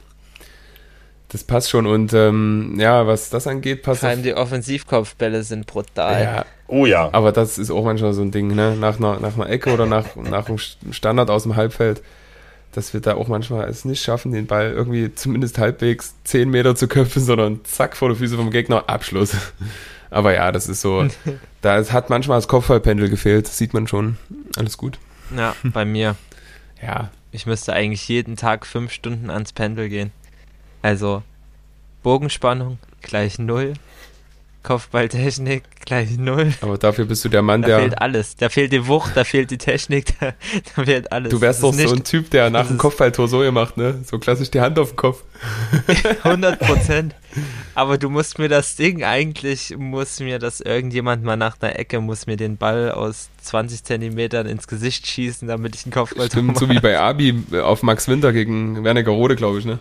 [1.29, 5.65] Das passt schon und ähm, ja, was das angeht, passt Vor allem die Offensivkopfbälle sind
[5.65, 6.21] brutal.
[6.21, 7.09] ja, Oh ja.
[7.13, 8.75] aber das ist auch manchmal so ein Ding, ne?
[8.77, 12.01] Nach einer, nach einer Ecke oder nach, nach einem Standard aus dem Halbfeld,
[12.71, 16.75] dass wir da auch manchmal es nicht schaffen, den Ball irgendwie zumindest halbwegs 10 Meter
[16.75, 19.35] zu köpfen, sondern zack vor der Füße vom Gegner, Abschluss.
[20.09, 21.05] Aber ja, das ist so,
[21.61, 24.17] da hat manchmal das Kopfballpendel gefehlt, das sieht man schon.
[24.57, 24.99] Alles gut.
[25.35, 26.15] Ja, bei mir.
[26.83, 30.11] Ja, Ich müsste eigentlich jeden Tag fünf Stunden ans Pendel gehen.
[30.81, 31.21] Also
[32.01, 33.73] Bogenspannung gleich null,
[34.63, 36.53] Kopfballtechnik gleich null.
[36.61, 37.79] aber dafür bist du der Mann, Da der.
[37.79, 38.35] fehlt alles.
[38.35, 40.33] Da fehlt die Wucht, da fehlt die Technik, da,
[40.75, 41.31] da fehlt alles.
[41.31, 43.99] Du wärst doch so ein Typ, der nach dem Kopfballtor so gemacht, ne?
[44.05, 45.23] So klassisch die Hand auf den Kopf.
[46.23, 47.15] 100 Prozent.
[47.75, 52.01] Aber du musst mir das Ding eigentlich, muss mir das irgendjemand mal nach einer Ecke,
[52.01, 56.57] muss mir den Ball aus 20 Zentimetern ins Gesicht schießen, damit ich einen Kopfball Stimmt,
[56.57, 59.79] so wie bei Abi äh, auf Max Winter gegen Werniger Rode, glaube ich, ne?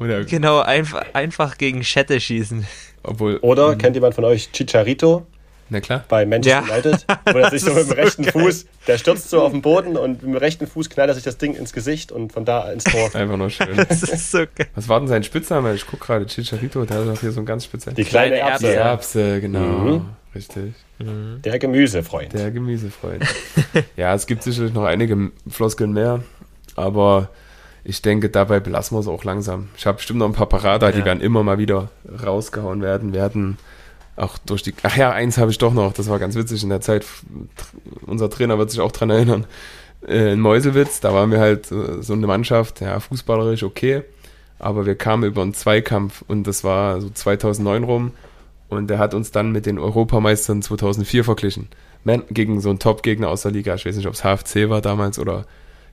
[0.00, 2.66] Oder, Genau, einfach, einfach gegen Schette schießen.
[3.02, 5.26] obwohl, Oder kennt jemand von euch Chicharito
[5.68, 6.04] na klar.
[6.08, 6.74] bei Manchester Ja.
[6.74, 7.06] United?
[7.32, 8.32] Wo er sich so mit dem so rechten geil.
[8.32, 11.24] Fuß, der stürzt so auf den Boden und mit dem rechten Fuß knallt er sich
[11.24, 13.10] das Ding ins Gesicht und von da ins Tor.
[13.14, 13.76] Einfach nur schön.
[13.76, 14.68] Das ist so geil.
[14.74, 15.74] Was war denn sein Spitzname?
[15.74, 17.96] Ich guck gerade, Chicharito, der hat doch hier so ein ganz spezielles.
[17.96, 18.72] Die kleine Kleine Erbse, Die.
[18.74, 19.60] Erbse, genau.
[19.60, 20.08] Mhm.
[20.34, 20.74] Richtig.
[21.00, 22.32] der Gemüsefreund.
[22.34, 23.24] Der Gemüsefreund.
[23.96, 26.22] ja, es gibt sicherlich noch einige Floskeln mehr,
[26.76, 27.30] aber
[27.88, 29.68] ich denke, dabei belassen wir es auch langsam.
[29.76, 31.04] Ich habe bestimmt noch ein paar Parada, die Ja.
[31.04, 31.90] werden immer mal wieder
[32.24, 33.58] rausgehauen werden, werden
[34.16, 34.74] auch durch die.
[34.82, 37.06] Ach ja, eins habe ich doch noch, das war ganz witzig in der Zeit.
[38.06, 39.46] Unser Trainer wird sich auch dran erinnern.
[40.06, 44.02] Äh, In Meuselwitz, da waren wir halt äh, so eine Mannschaft, ja, fußballerisch okay,
[44.58, 48.12] aber wir kamen über einen Zweikampf und das war so 2009 rum
[48.68, 51.68] und der hat uns dann mit den Europameistern 2004 verglichen.
[52.04, 53.74] Män gegen so einen Top-Gegner aus der Liga.
[53.74, 55.44] Ich weiß nicht, ob es HFC war damals oder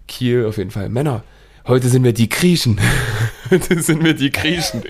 [0.07, 0.45] Kiel.
[0.45, 0.89] Auf jeden Fall.
[0.89, 1.23] Männer,
[1.67, 2.79] heute sind wir die Griechen.
[3.51, 4.83] heute sind wir die Griechen.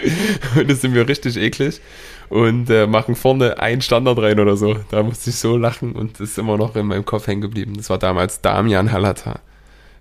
[0.55, 1.81] Heute sind wir richtig eklig
[2.29, 4.75] und äh, machen vorne einen Standard rein oder so.
[4.89, 7.73] Da musste ich so lachen und ist immer noch in meinem Kopf hängen geblieben.
[7.77, 9.39] Das war damals Damian Halata.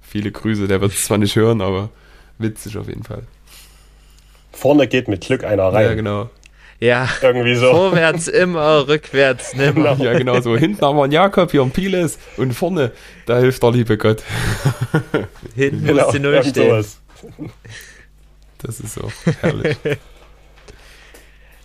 [0.00, 1.90] Viele Grüße, der wird es zwar nicht hören, aber
[2.38, 3.22] witzig auf jeden Fall.
[4.52, 5.86] Vorne geht mit Glück einer rein.
[5.86, 6.30] Ja, genau.
[6.82, 7.70] Ja, Irgendwie so.
[7.70, 9.96] vorwärts immer, rückwärts nimmer.
[10.00, 10.56] Ja, genau so.
[10.56, 12.90] Hinten haben wir einen Jakob, hier ein Piles und vorne,
[13.26, 14.24] da hilft der liebe Gott.
[15.54, 16.70] Hinten Genau, muss die Null stehen.
[16.70, 16.98] sowas.
[18.58, 19.76] Das ist so herrlich.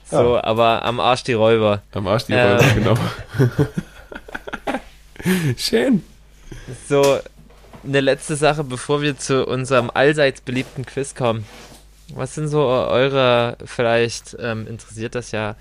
[0.06, 1.82] So, aber am Arsch die Räuber.
[1.94, 2.58] Am Arsch die Ähm.
[2.58, 2.94] Räuber, genau.
[5.58, 6.04] Schön.
[6.88, 7.18] So,
[7.84, 11.44] eine letzte Sache, bevor wir zu unserem allseits beliebten Quiz kommen.
[12.14, 15.56] Was sind so eure, vielleicht ähm, interessiert das ja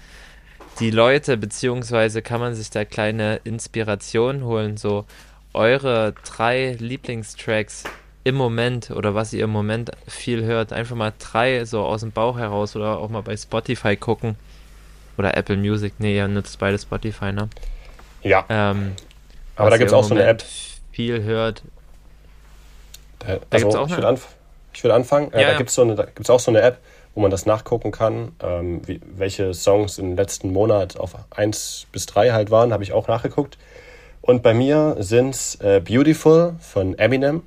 [0.78, 5.07] die Leute, beziehungsweise kann man sich da kleine Inspirationen holen, so
[5.55, 7.84] eure drei Lieblingstracks
[8.24, 10.72] im Moment oder was ihr im Moment viel hört.
[10.72, 14.36] Einfach mal drei so aus dem Bauch heraus oder auch mal bei Spotify gucken.
[15.16, 15.94] Oder Apple Music.
[15.99, 17.49] Nee, ihr nutzt beide Spotify, ne?
[18.22, 18.92] Ja, Ähm,
[19.55, 20.44] aber da gibt es auch so eine App.
[20.92, 21.62] Viel hört.
[23.20, 24.03] Da, gibt's also, auch ich eine?
[24.03, 24.18] würde
[24.76, 25.32] ich würd anfangen.
[25.32, 25.58] Äh, Ja, da ja.
[25.58, 26.78] gibt es so eine, gibt's auch so eine App,
[27.14, 32.06] wo man das nachgucken kann, ähm, wie, welche Songs im letzten Monat auf 1 bis
[32.06, 33.56] 3 halt waren, habe ich auch nachgeguckt.
[34.20, 37.42] Und bei mir sind es äh, Beautiful von Eminem.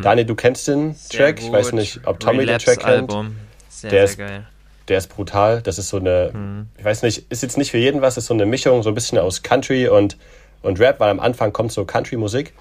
[0.00, 1.40] Dani, du kennst den Sehr Track.
[1.42, 1.80] Ich weiß gut.
[1.80, 3.10] nicht, ob Tommy den Relapse Track kennt.
[3.12, 3.36] Album.
[3.68, 4.46] Sehr, Der sehr ist- geil.
[4.88, 5.60] Der ist brutal.
[5.60, 6.68] Das ist so eine, Mhm.
[6.78, 8.94] ich weiß nicht, ist jetzt nicht für jeden was, ist so eine Mischung, so ein
[8.94, 10.16] bisschen aus Country und,
[10.62, 12.54] und Rap, weil am Anfang kommt so Country-Musik.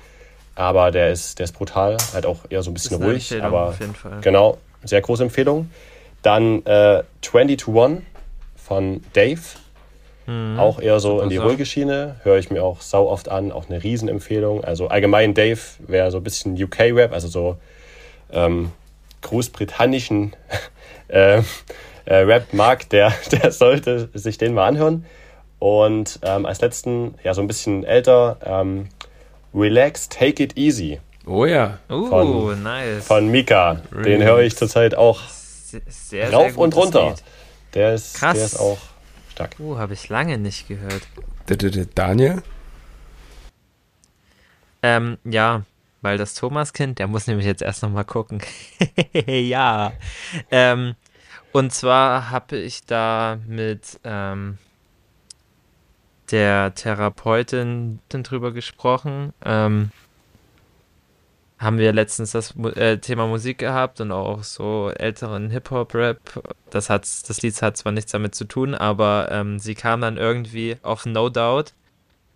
[0.58, 3.70] Aber der ist, der ist brutal, halt auch eher so ein bisschen ruhig, Empfehlung aber
[3.70, 4.20] auf jeden Fall.
[4.22, 5.70] genau, sehr große Empfehlung.
[6.24, 8.02] Dann äh, 20 to 1
[8.56, 9.40] von Dave.
[10.58, 11.14] Auch eher so Mhm.
[11.14, 12.18] Super in die ruhige Schiene.
[12.24, 13.54] Höre ich mir auch sau oft an.
[13.54, 14.62] Auch eine Riesenempfehlung.
[14.62, 17.56] Also allgemein Dave wäre so ein bisschen UK-Rap, also so
[18.34, 18.74] ähm,
[19.22, 20.36] großbritannischen
[21.08, 21.42] äh,
[22.04, 25.06] äh, Rap mag, der, der sollte sich den mal anhören.
[25.60, 28.90] Und ähm, als letzten, ja, so ein bisschen älter, ähm,
[29.58, 31.80] Relax, Take It Easy Oh ja.
[31.90, 33.06] Uh, Von- nice.
[33.06, 33.82] von Mika.
[33.92, 37.10] Den höre ich zurzeit auch sehr, sehr, rauf sehr und runter.
[37.10, 37.24] Lied.
[37.74, 38.36] Der ist, Krass.
[38.36, 38.78] der ist auch
[39.32, 39.56] stark.
[39.60, 41.02] Uh, habe ich lange nicht gehört.
[41.96, 42.42] Daniel?
[44.82, 45.64] Ähm, ja,
[46.02, 48.42] weil das Thomas-Kind, der muss nämlich jetzt erst noch mal gucken.
[49.26, 49.92] ja.
[50.50, 50.96] Ähm,
[51.52, 54.60] und zwar habe ich da mit ähm,
[56.32, 59.34] der Therapeutin drüber gesprochen.
[59.46, 59.92] Ähm,
[61.60, 66.20] haben wir letztens das äh, Thema Musik gehabt und auch so älteren Hip-Hop-Rap.
[66.70, 70.18] Das, hat's- das Lied hat zwar nichts damit zu tun, aber ähm, sie kam dann
[70.18, 71.74] irgendwie auf No Doubt,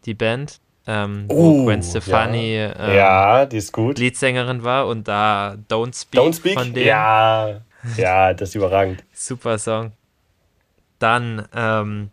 [0.05, 3.99] die Band, ähm, wo Oh, Gwen Stefani ähm, ja, die ist gut.
[3.99, 6.53] Leadsängerin war und da Don't Speak, Don't Speak?
[6.55, 6.87] von denen.
[6.87, 7.61] Ja,
[7.97, 9.03] ja, das ist überragend.
[9.13, 9.91] Super Song.
[10.97, 12.09] Dann ähm,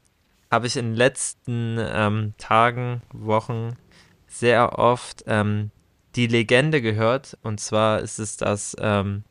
[0.50, 3.76] habe ich in den letzten ähm, Tagen, Wochen
[4.26, 5.70] sehr oft ähm,
[6.16, 7.36] die Legende gehört.
[7.42, 9.24] Und zwar ist es das, ähm,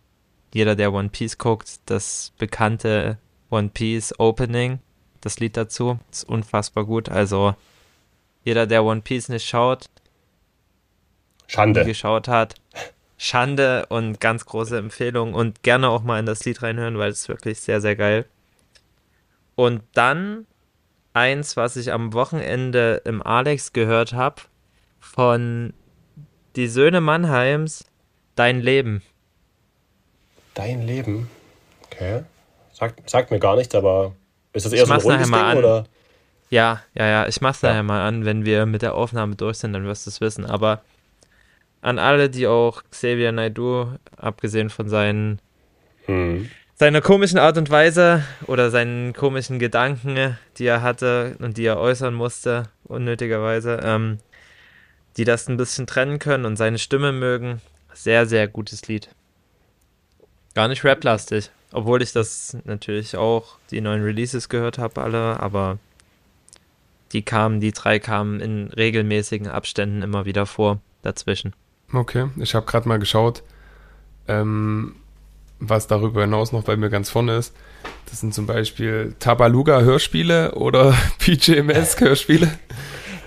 [0.54, 3.18] jeder, der One Piece guckt, das bekannte
[3.50, 4.80] One Piece Opening,
[5.22, 6.00] das Lied dazu.
[6.12, 7.10] Ist unfassbar gut.
[7.10, 7.56] Also
[8.44, 9.90] jeder, der One Piece nicht schaut,
[11.48, 11.86] Schande.
[11.86, 12.56] geschaut hat.
[13.18, 17.28] Schande und ganz große Empfehlung und gerne auch mal in das Lied reinhören, weil es
[17.28, 18.26] wirklich sehr, sehr geil.
[19.56, 20.46] Und dann
[21.18, 24.42] eins, was ich am Wochenende im Alex gehört habe,
[25.00, 25.74] von
[26.56, 27.86] Die Söhne Mannheims,
[28.36, 29.02] Dein Leben.
[30.54, 31.28] Dein Leben.
[31.86, 32.24] Okay.
[32.72, 34.14] Sagt, sagt mir gar nichts, aber
[34.54, 35.58] ist das eher Ich so ein rundes mal Ding an.
[35.58, 35.84] oder?
[36.50, 37.70] Ja, ja, ja, ich mach's Ja.
[37.70, 40.46] nachher mal an, wenn wir mit der Aufnahme durch sind, dann wirst du es wissen.
[40.46, 40.82] Aber
[41.82, 45.40] an alle, die auch Xavier Naidoo, abgesehen von seinen
[46.06, 46.50] Hm.
[46.78, 51.80] Seiner komischen Art und Weise oder seinen komischen Gedanken, die er hatte und die er
[51.80, 54.20] äußern musste, unnötigerweise, ähm,
[55.18, 57.62] die das ein bisschen trennen können und seine Stimme mögen.
[57.94, 59.10] Sehr, sehr gutes Lied.
[60.54, 65.80] Gar nicht rap-lastig, obwohl ich das natürlich auch die neuen Releases gehört habe, alle, aber
[67.12, 71.56] die kamen, die drei kamen in regelmäßigen Abständen immer wieder vor dazwischen.
[71.92, 73.42] Okay, ich habe gerade mal geschaut,
[74.28, 74.96] ähm,
[75.60, 77.54] was darüber hinaus noch bei mir ganz vorne ist.
[78.10, 82.50] Das sind zum Beispiel Tabaluga Hörspiele oder PJMS Hörspiele.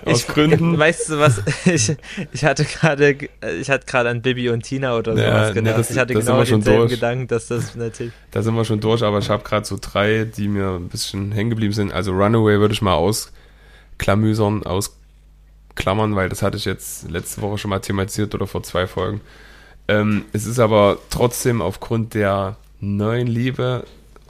[0.05, 0.77] Aus ich, Gründen.
[0.79, 1.41] Weißt du was?
[1.65, 1.95] Ich,
[2.31, 3.15] ich hatte gerade,
[3.59, 5.77] ich hatte gerade an Bibi und Tina oder Ja, sowas nee, gedacht.
[5.79, 6.91] das- ich hatte das genau schon denselben durch.
[6.93, 8.11] Gedanken, dass das natürlich.
[8.31, 11.31] Da sind wir schon durch, aber ich habe gerade so drei, die mir ein bisschen
[11.31, 11.91] hängen geblieben sind.
[11.93, 17.69] Also Runaway würde ich mal ausklamüsern, ausklammern, weil das hatte ich jetzt letzte Woche schon
[17.69, 19.21] mal thematisiert oder vor zwei Folgen.
[19.91, 23.85] Ähm, es ist aber trotzdem aufgrund der neuen Liebe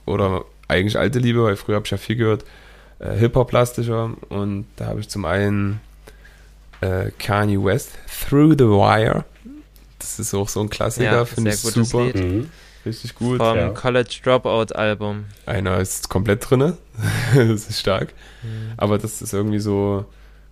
[0.06, 2.46] oder eigentlich alte Liebe, weil früher habe ich ja viel gehört,
[3.00, 5.80] äh, Hip-Hop-lastischer und da habe ich zum einen
[6.82, 9.24] äh, Kanye West, Through the Wire.
[10.00, 12.06] Das ist auch so ein Klassiker, Ja, finde ich super.
[12.06, 12.16] Lied.
[12.16, 12.50] Mhm.
[12.84, 13.38] Richtig gut.
[13.38, 13.70] Vom ja.
[13.70, 15.26] College Dropout Album.
[15.46, 16.78] Einer ist komplett drinne.
[17.36, 18.14] das ist stark.
[18.78, 20.06] Aber das ist irgendwie so,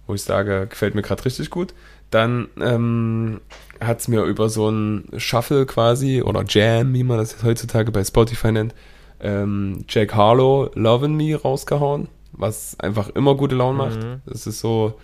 [0.05, 1.73] wo ich sage, gefällt mir gerade richtig gut.
[2.11, 3.41] Dann ähm,
[3.79, 8.03] hat es mir über so ein Shuffle quasi oder Jam, wie man das heutzutage bei
[8.03, 8.73] Spotify nennt,
[9.19, 14.03] ähm, Jack Harlow Lovin' Me rausgehauen, was einfach immer gute Laune macht.
[14.03, 14.21] Mhm.
[14.25, 14.95] Das ist so,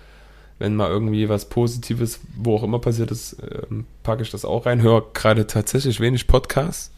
[0.57, 3.37] wenn mal irgendwie was Positives, wo auch immer passiert ist,
[3.69, 4.81] ähm, packe ich das auch rein.
[4.81, 6.91] Höre gerade tatsächlich wenig Podcasts,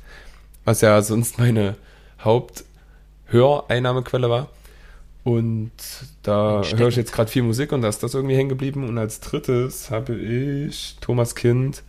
[0.63, 1.75] was ja sonst meine
[2.19, 4.49] Haupthöreinnahmequelle war.
[5.27, 5.71] Und
[6.23, 8.87] da höre ich jetzt gerade viel Musik und da ist das irgendwie hängen geblieben.
[8.87, 11.83] Und als drittes habe ich Thomas Kind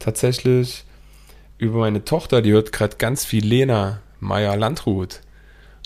[0.00, 0.82] tatsächlich
[1.58, 5.20] über meine Tochter, die hört gerade ganz viel Lena Meyer Landrut.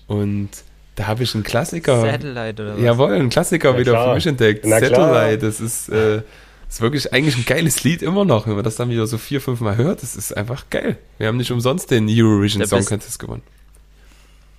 [0.06, 0.48] Und
[0.94, 2.00] da habe ich einen Klassiker.
[2.00, 2.80] Satellite oder was?
[2.82, 4.08] Jawohl, ein Klassiker Ja, wieder klar.
[4.08, 4.64] für mich entdeckt.
[4.64, 5.12] Na klar.
[5.12, 6.22] Satellite, das ist, äh,
[6.70, 8.46] ist wirklich eigentlich ein geiles Lied immer noch.
[8.46, 10.96] Wenn man das dann wieder so vier, fünf Mal hört, das ist einfach geil.
[11.18, 13.42] Wir haben nicht umsonst den Eurovision Der Song Contest gewonnen.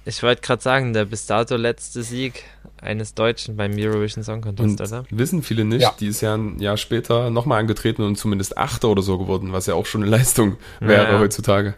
[0.07, 2.43] Ich wollte gerade sagen, der bis dato letzte Sieg
[2.79, 5.03] eines Deutschen beim Eurovision Song Contest, Und oder?
[5.09, 5.95] wissen viele nicht, Ja.
[5.99, 9.65] die ist ja ein Jahr später nochmal angetreten und zumindest Achter oder so geworden, was
[9.65, 11.19] ja auch schon eine Leistung wäre Ja.
[11.19, 11.73] heutzutage.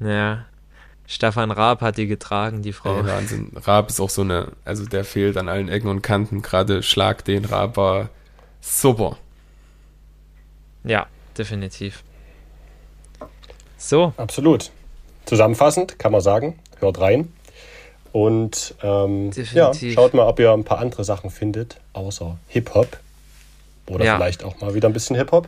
[0.00, 0.44] Ja.
[1.06, 2.98] Stefan Raab hat die getragen, die Frau.
[2.98, 3.50] Ey, Wahnsinn.
[3.56, 6.42] Raab ist auch so eine, also der fehlt an allen Ecken und Kanten.
[6.42, 8.10] Gerade Schlag den Raab war
[8.60, 9.16] super.
[10.84, 11.06] Ja,
[11.36, 12.04] definitiv.
[13.78, 14.70] So, Absolut.
[15.24, 17.32] Zusammenfassend kann man sagen, hört rein.
[18.18, 22.98] Und ähm, ja, schaut mal, ob ihr ein paar andere Sachen findet, außer Hip-Hop.
[23.86, 24.16] Oder Ja.
[24.16, 25.46] vielleicht auch mal wieder ein bisschen Hip-Hop.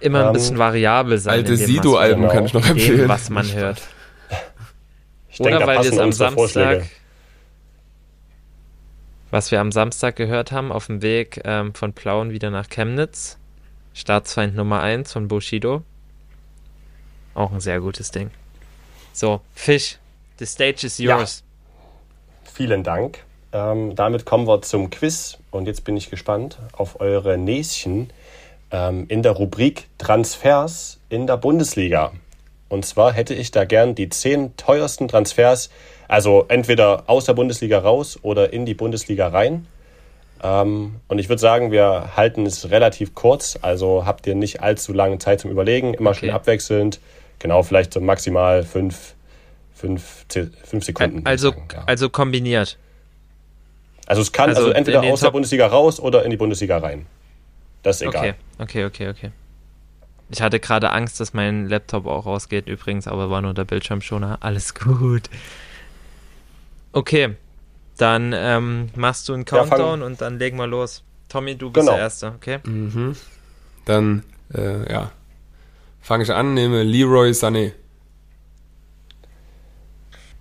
[0.00, 1.32] immer ein Ähm, bisschen variabel sein.
[1.34, 2.32] Alte Sido-Alben genau.
[2.34, 2.98] kann ich noch empfehlen.
[2.98, 3.80] dem, was man hört.
[5.30, 6.68] Ich denke, Oder da weil wir es am unsere Vorschläge.
[6.80, 6.90] Samstag,
[9.30, 13.38] was wir am Samstag gehört haben, auf dem Weg ähm, von Plauen wieder nach Chemnitz.
[13.94, 15.82] Staatsfeind Nummer 1 von Bushido.
[17.34, 18.30] Auch ein sehr gutes Ding.
[19.14, 19.96] So, Fisch,
[20.38, 21.16] the stage is Ja.
[22.54, 23.24] Vielen Dank.
[23.52, 28.10] Ähm, damit kommen wir zum Quiz und jetzt bin ich gespannt auf eure Näschen
[28.70, 32.12] ähm, in der Rubrik Transfers in der Bundesliga.
[32.68, 35.68] Und zwar hätte ich da gern die zehn teuersten Transfers,
[36.08, 39.66] also entweder aus der Bundesliga raus oder in die Bundesliga rein.
[40.42, 44.92] Ähm, und ich würde sagen, wir halten es relativ kurz, also habt ihr nicht allzu
[44.92, 46.36] lange Zeit zum Überlegen, immer schön Okay.
[46.36, 47.00] abwechselnd.
[47.38, 49.14] Genau, vielleicht so maximal fünf,
[49.74, 50.26] fünf,
[50.64, 51.26] fünf Sekunden.
[51.26, 51.84] Also, sagen, ja.
[51.86, 52.78] also kombiniert.
[54.06, 56.78] Also es kann Also also, entweder aus der Top- Bundesliga raus oder in die Bundesliga
[56.78, 57.06] rein.
[57.82, 58.34] Das ist egal.
[58.58, 59.30] Okay, okay, okay, okay.
[60.30, 64.38] Ich hatte gerade Angst, dass mein Laptop auch ausgeht, übrigens, aber war nur der Bildschirmschoner.
[64.40, 65.28] Alles gut.
[66.92, 67.36] Okay,
[67.98, 71.02] dann ähm, machst du einen Ja, Countdown und dann legen wir los.
[71.28, 71.96] Tommy, du bist Genau.
[71.96, 72.58] der Erste, okay?
[72.64, 73.16] Mhm.
[73.84, 74.22] Dann,
[74.54, 75.10] äh, ja,
[76.00, 77.72] fange ich an, nehme Leroy Sané.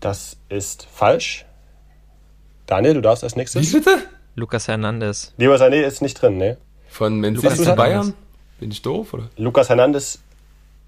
[0.02, 1.46] Das ist falsch.
[2.66, 3.72] Daniel, du darfst als Wie nächstes.
[3.72, 3.98] bitte?
[4.36, 5.34] Lukas Hernandez.
[5.38, 6.58] Lieber Sané ist nicht drin, ne?
[6.90, 7.76] Von Man City zu Hernandez.
[7.78, 8.14] Bayern?
[8.60, 9.30] Bin ich doof, oder?
[9.38, 10.20] Lukas Hernandez.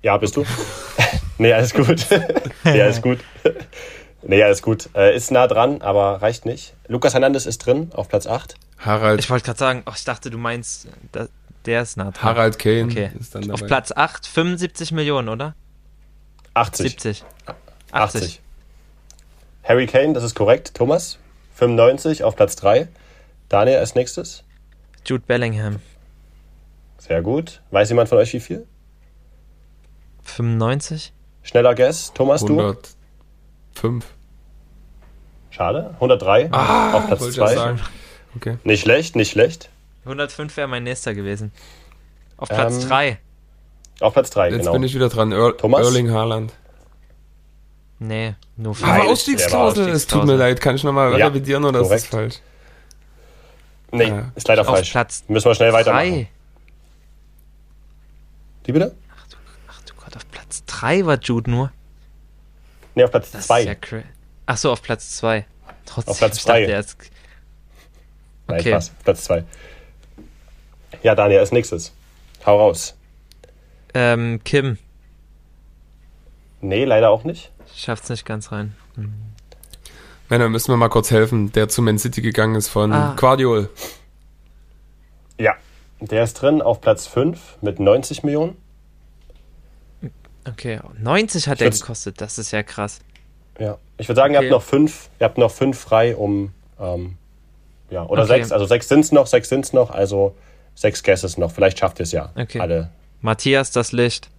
[0.01, 0.43] Ja, bist du?
[1.37, 2.05] nee, alles gut.
[2.63, 3.19] nee, alles gut.
[4.23, 4.89] nee, alles gut.
[4.95, 6.73] Äh, ist nah dran, aber reicht nicht.
[6.87, 8.55] Lukas Hernandez ist drin auf Platz 8.
[8.79, 11.27] Harald, Ich wollte gerade sagen, oh, ich dachte, du meinst, da,
[11.65, 12.23] der ist nah dran.
[12.23, 13.11] Harald Kane Okay.
[13.19, 13.53] ist dann dabei.
[13.53, 15.55] Auf Platz 8, 75 Millionen, oder?
[16.53, 16.91] 80.
[16.91, 17.23] 70.
[17.91, 18.41] 80.
[19.63, 20.73] Harry Kane, das ist korrekt.
[20.73, 21.17] Thomas,
[21.55, 22.87] 95 auf Platz 3.
[23.49, 24.43] Daniel als nächstes.
[25.05, 25.79] Jude Bellingham,
[26.97, 27.61] Sehr gut.
[27.71, 28.65] Weiß jemand von euch wie viel?
[30.23, 31.13] 95.
[31.43, 32.13] Schneller Guess.
[32.13, 32.57] Thomas, du?
[32.59, 32.89] 100,
[33.75, 34.05] Fünf.
[35.49, 35.91] Schade.
[35.95, 37.55] 103 auf Platz wollte ich ja 2.
[37.55, 37.81] sagen.
[38.35, 38.57] Okay.
[38.63, 39.69] Nicht schlecht, nicht schlecht.
[40.05, 41.51] 105 wäre mein nächster gewesen.
[42.37, 43.19] Auf Platz Ähm, 3.
[43.99, 44.73] Auf Platz 3, Jetzt genau.
[44.73, 45.31] bin ich wieder dran.
[45.31, 45.85] Er Thomas?
[45.85, 46.53] Erling Haaland.
[47.99, 49.09] Nee, nur Nein, Aber.
[49.11, 50.59] Ausstiegsklausel, es tut mir leid.
[50.59, 51.95] Kann ich nochmal Ja, revidieren oder korrekt.
[52.03, 52.39] ist das falsch?
[53.91, 54.31] Nee, Ja.
[54.35, 54.91] ist leider Auf falsch.
[54.91, 56.09] Platz Müssen wir schnell weitermachen.
[56.13, 56.27] 3.
[58.65, 58.95] Die bitte?
[59.69, 61.71] Ach du Gott, auf Platz 3 war Jude nur.
[62.95, 63.61] Nee, auf Platz Das 2.
[63.63, 63.99] ist ja
[64.45, 65.45] Ach so, auf Platz 2.
[65.85, 66.65] Trotzdem, Auf Platz ich dachte, zwei.
[66.65, 66.97] der ist-
[68.47, 68.69] Nein, okay.
[68.71, 68.91] Spaß.
[69.03, 69.43] Platz 2.
[71.03, 71.93] Ja, Daniel, als nächstes.
[72.45, 72.95] Hau raus.
[73.93, 74.77] Ähm, Kim.
[76.61, 77.51] Nee, leider auch nicht.
[77.75, 78.75] Schafft's nicht ganz rein.
[80.29, 83.15] Männer, müssen wir mal kurz helfen, der zu Man City gegangen ist von Ah.
[83.17, 83.69] Guardiol.
[85.39, 85.53] Ja,
[85.99, 88.55] der ist drin auf Platz 5 mit 90 Millionen.
[90.47, 92.19] Okay, 90 hat würd's- gekostet.
[92.21, 92.99] Das ist ja krass.
[93.59, 93.77] Ja.
[93.97, 94.47] Ich würde sagen, ihr Okay.
[94.47, 97.17] habt noch fünf, ihr habt noch fünf frei, um ähm,
[97.89, 98.33] ja, oder Okay.
[98.39, 100.35] sechs, also sechs sind es noch, sechs sind es noch, also
[100.75, 101.51] sechs Guesses noch.
[101.51, 102.31] Vielleicht schafft ihr es ja.
[102.35, 102.59] Okay.
[102.59, 102.89] Alle.
[103.21, 104.29] Matthias, das Licht.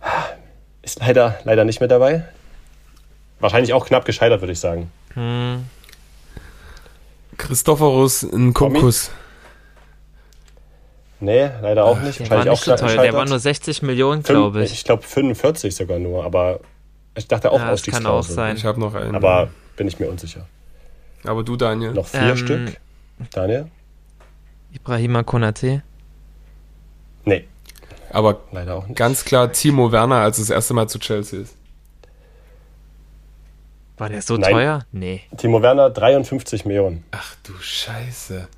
[0.86, 2.24] Ist leider, leider nicht mit dabei.
[3.40, 4.90] Wahrscheinlich auch knapp gescheitert, würde ich sagen.
[5.14, 5.64] Hm,
[7.36, 9.10] Christophorus Nkunkus.
[11.18, 12.20] Nee, leider auch nicht.
[12.20, 12.86] der war Wahrscheinlich auch nicht so knapp teuer.
[12.88, 13.04] gescheitert.
[13.04, 14.72] Der war nur 60 Millionen, glaube ich.
[14.72, 16.60] Ich glaube 45 sogar nur, aber
[17.16, 18.56] ich dachte auch Ja, das kann auch sein.
[18.56, 19.14] Ich habe noch einen.
[19.16, 20.46] Aber bin ich mir unsicher.
[21.24, 21.92] Aber du, Daniel.
[21.94, 22.76] Noch vier Ähm, Stück.
[23.32, 23.66] Daniel?
[24.72, 25.82] Ibrahima Konate.
[27.24, 27.44] Nee,
[28.10, 28.96] Aber leider auch nicht.
[28.96, 31.56] ganz klar Timo Werner, als es das erste Mal zu Chelsea ist.
[33.98, 34.52] War der so Nein.
[34.52, 34.86] teuer?
[34.92, 35.22] Nee.
[35.36, 37.04] Timo Werner 53 Millionen.
[37.12, 38.48] Ach du Scheiße.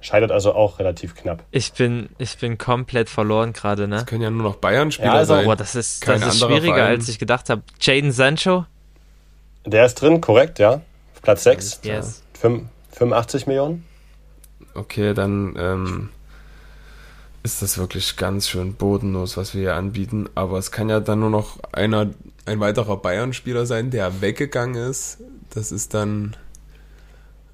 [0.00, 1.42] Scheitert also auch relativ knapp.
[1.50, 3.96] Ich bin, ich bin komplett verloren gerade, ne?
[3.96, 5.44] Das können ja nur noch Bayern-Spieler Ja, also- sein.
[5.44, 6.96] Boah, das ist, Kein das ist schwieriger, Verein.
[6.98, 7.62] als ich gedacht habe.
[7.80, 8.64] Jaden Sancho?
[9.66, 10.74] Der ist drin, korrekt, ja.
[11.14, 11.80] Auf Platz 6.
[11.82, 12.22] Yes.
[12.92, 13.84] 85 Millionen.
[14.74, 16.08] Okay, dann ähm,
[17.42, 20.28] ist das wirklich ganz schön bodenlos, was wir hier anbieten.
[20.34, 22.10] Aber es kann ja dann nur noch einer,
[22.46, 25.18] ein weiterer Bayern-Spieler sein, der weggegangen ist.
[25.50, 26.36] Das ist dann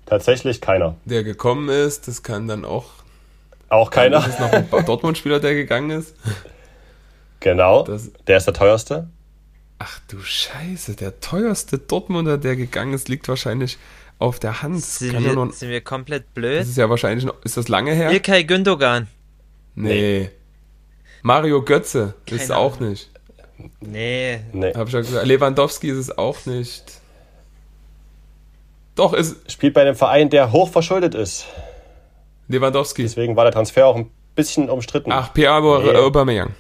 [0.07, 0.97] Tatsächlich keiner.
[1.05, 2.09] der gekommen ist.
[2.09, 2.87] Das kann dann auch.
[3.69, 4.17] Auch keiner.
[4.21, 6.15] Das ist noch ein Dortmund-Spieler, der gegangen ist.
[7.41, 7.83] Genau.
[7.85, 9.09] Das, Der ist der teuerste.
[9.79, 13.79] ach du Scheiße, der teuerste Dortmunder, der gegangen ist, liegt wahrscheinlich
[14.19, 14.77] auf der Hand.
[14.77, 16.61] Das Sind kann ja wir, nur, sind wir komplett das blöd?
[16.63, 17.35] ist ja wahrscheinlich noch.
[17.45, 18.11] Ist das lange her?
[18.13, 19.09] Ilkay Gündogan.
[19.75, 20.31] Nee.
[21.23, 22.91] Mario Götze ist Keine auch Ahnung.
[22.91, 23.11] nicht.
[23.81, 24.41] Nee.
[24.53, 24.75] Nee.
[24.75, 25.27] Hab ich ja gesagt.
[25.27, 26.85] Lewandowski ist es auch nicht.
[28.95, 31.47] Doch, ist Spielt bei einem Verein, der hoch verschuldet ist.
[32.49, 33.03] Lewandowski.
[33.03, 35.11] Deswegen war der Transfer auch ein bisschen umstritten.
[35.13, 35.97] Ach, Pierre Nee.
[35.97, 36.55] Aubameyang.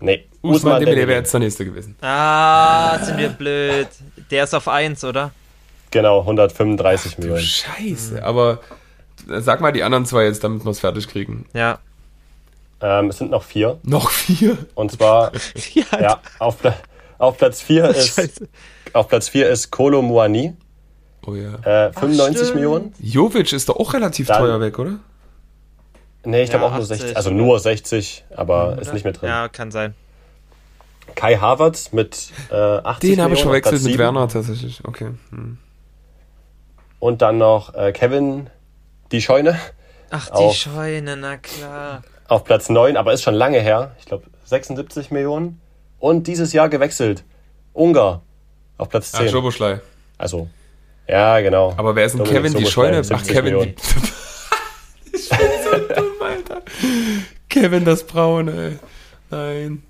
[0.00, 0.26] Nee.
[0.42, 1.96] Usman Dembele wäre jetzt der nächste gewesen.
[2.00, 3.88] Ah, sind wir blöd.
[4.30, 5.32] Der ist auf 1, oder?
[5.90, 7.42] Genau, 135 Du Millionen.
[7.42, 8.22] Scheiße.
[8.24, 8.60] Aber
[9.38, 11.46] sag mal die anderen zwei jetzt, damit wir es fertig kriegen.
[11.52, 11.78] Ja.
[12.82, 13.78] Ähm, es sind noch vier.
[13.82, 14.56] Noch vier?
[14.74, 15.32] Und zwar,
[15.74, 16.00] ja.
[16.00, 16.56] ja, auf,
[17.18, 18.48] auf Platz 4 ist, Scheiße.
[18.94, 20.54] auf Platz 4 ist Kolo Muani.
[21.26, 21.54] Oh ja.
[21.88, 22.54] Äh, 95 stimmt.
[22.54, 22.94] Millionen.
[22.98, 24.98] Jovic ist doch auch relativ Dann- teuer weg, oder?
[26.24, 27.16] Nee, ich glaube Ja, auch nur 80, 60.
[27.16, 27.38] Also oder?
[27.38, 29.28] nur 60, aber ist nicht mit drin.
[29.30, 29.94] Ja, kann sein.
[31.14, 33.96] Kai Havertz mit äh, 80 Den habe ich verwechselt mit.
[33.98, 34.80] Werner tatsächlich.
[34.84, 35.10] Okay.
[35.30, 35.58] Hm.
[36.98, 38.48] Und dann noch äh, Kevin
[39.12, 39.58] Die Scheune
[40.10, 40.56] Ach, die Auf.
[40.56, 42.02] Scheune, na klar.
[42.28, 43.94] auf Platz 9, aber ist schon lange her.
[44.00, 45.60] Ich glaube 76 Millionen.
[45.98, 47.24] Und dieses Jahr gewechselt.
[47.72, 48.22] Ungar
[48.78, 49.28] auf Platz Ach, 10.
[49.28, 49.80] Schoboschlei.
[50.18, 50.48] also,
[51.06, 51.74] ja, genau.
[51.76, 52.98] Aber wer ist denn Dominik Kevin die Scheune?
[52.98, 53.74] Ach, 70 Kevin die...
[55.16, 56.62] ich bin so dumm, Alter.
[57.48, 58.78] Kevin das Braune, ey.
[59.30, 59.82] Nein.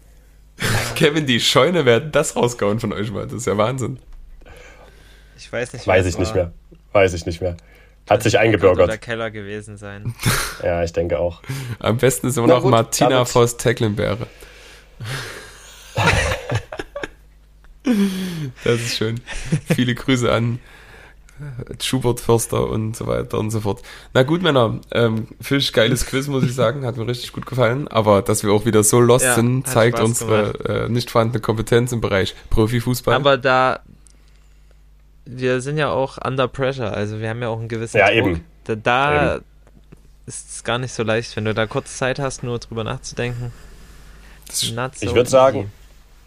[0.95, 3.25] Kevin die Scheune, wer hat das rausgehauen von euch mal?
[3.25, 3.99] Das ist ja Wahnsinn.
[5.39, 6.45] Ich weiß nicht, Weiß ich es nicht war.
[6.45, 6.53] mehr.
[6.93, 7.57] Weiß ich nicht mehr.
[8.11, 9.01] Hat sich Oder eingebürgert.
[9.01, 10.15] Keller gewesen sein.
[10.63, 11.41] Ja, ich denke auch.
[11.79, 14.27] Am besten ist immer Na noch gut, Martina Voss Tecklenbeere.
[18.65, 19.21] das ist schön.
[19.75, 20.59] Viele Grüße an
[21.41, 23.81] äh, Schubert Förster und so weiter und so fort.
[24.13, 26.85] Na gut, Männer, ähm, Fisch, geiles Quiz, muss ich sagen.
[26.85, 27.89] Hat mir richtig gut gefallen.
[27.89, 31.41] Aber dass wir auch wieder so lost Ja, sind, zeigt Spaß unsere äh, nicht vorhandene
[31.41, 33.15] Kompetenz im Bereich Profifußball.
[33.15, 33.81] Aber da.
[35.33, 38.17] Wir sind ja auch under pressure, also wir haben ja auch einen gewissen Ja, Druck.
[38.17, 38.45] eben.
[38.65, 39.41] Da, da
[40.27, 43.53] ist es gar nicht so leicht, wenn du da kurz Zeit hast, nur drüber nachzudenken.
[44.53, 45.71] So Ich würde sagen,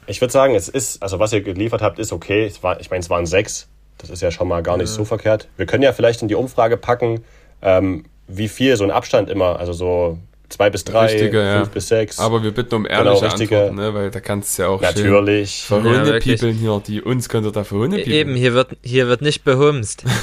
[0.08, 2.45] ich würde sagen, es ist, also was ihr geliefert habt, ist okay.
[2.45, 3.68] Es war, ich meine, es waren sechs.
[3.97, 5.47] Das ist ja schon mal gar nicht so verkehrt.
[5.58, 7.24] Wir können ja vielleicht in die Umfrage packen,
[7.62, 10.18] ähm, wie viel so ein Abstand immer, also so
[10.54, 11.58] zwei bis drei, Richtige, ja.
[11.60, 12.20] fünf bis sechs.
[12.20, 13.93] Aber wir bitten um ehrliche richtige- Antworten, ne?
[13.93, 15.66] weil da kannst du ja auch Natürlich.
[15.68, 18.14] schön Ja, hier, die uns könnt ihr da verhunde People.
[18.14, 20.04] Eben, hier wird, hier wird nicht behumst.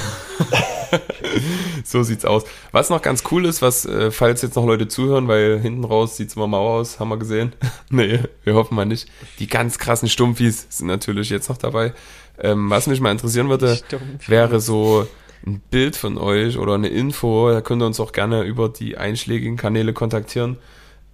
[1.85, 2.45] So sieht's aus.
[2.73, 6.17] Was noch ganz cool ist, was, äh, falls jetzt noch Leute zuhören, weil hinten raus
[6.17, 7.53] sieht's immer mau aus, haben wir gesehen.
[7.91, 9.09] nee, wir hoffen mal nicht.
[9.39, 11.93] Die ganz krassen Stumpfis sind natürlich jetzt noch dabei.
[12.39, 13.79] Ähm, was mich mal interessieren würde,
[14.27, 15.07] wäre so
[15.47, 17.51] ein Bild von euch oder eine Info.
[17.51, 20.57] Da könnt ihr uns auch gerne über die einschlägigen Kanäle kontaktieren.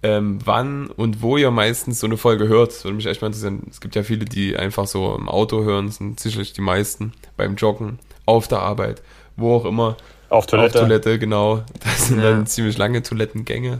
[0.03, 2.71] Ähm, wann und wo ihr meistens so eine Folge hört.
[2.71, 3.63] Das würde mich echt mal interessieren.
[3.69, 7.13] Es gibt ja viele, die einfach so im Auto hören, das sind sicherlich die meisten,
[7.35, 9.01] beim Joggen, auf der Arbeit,
[9.37, 9.97] wo auch immer.
[10.29, 10.75] Auf Toilette.
[10.81, 11.63] Auf Toilette, genau.
[11.83, 12.29] Das sind Ja.
[12.31, 13.79] dann ziemlich lange Toilettengänge.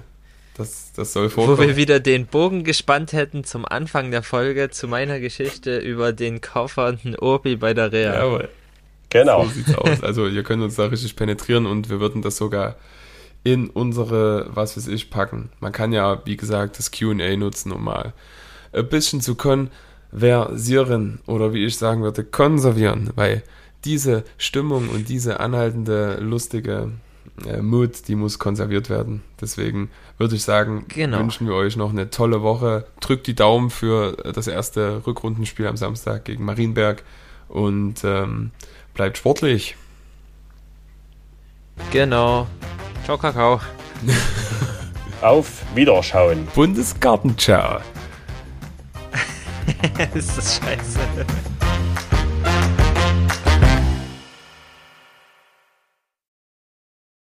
[0.55, 1.67] Das, das soll Wo vorkommen.
[1.67, 6.41] wir wieder den Bogen gespannt hätten zum Anfang der Folge zu meiner Geschichte über den
[6.41, 8.15] kaufenden Obi bei der Reha.
[8.15, 8.49] Jawohl.
[9.19, 9.43] Genau.
[9.45, 10.03] So sieht's aus.
[10.03, 12.75] Also ihr könnt uns da richtig penetrieren und wir würden das sogar
[13.43, 15.49] in unsere, was weiß ich, packen.
[15.59, 18.13] Man kann ja, wie gesagt, das QA nutzen, um mal
[18.73, 19.35] ein bisschen zu
[20.11, 23.43] konversieren oder wie ich sagen würde, konservieren, weil
[23.85, 26.91] diese Stimmung und diese anhaltende, lustige
[27.45, 29.21] äh, Mood, die muss konserviert werden.
[29.39, 31.19] Deswegen würde ich sagen, Genau.
[31.19, 32.85] wünschen wir euch noch eine tolle Woche.
[32.99, 37.03] Drückt die Daumen für das erste Rückrundenspiel am Samstag gegen Marienberg
[37.47, 38.51] und ähm,
[38.97, 39.77] bleibt sportlich.
[41.91, 42.47] Genau.
[43.05, 43.61] Ciao, Kakao.
[45.21, 46.45] Auf Wiederschauen.
[46.53, 47.79] Bundesgarten, ciao.
[50.13, 50.99] ist das scheiße.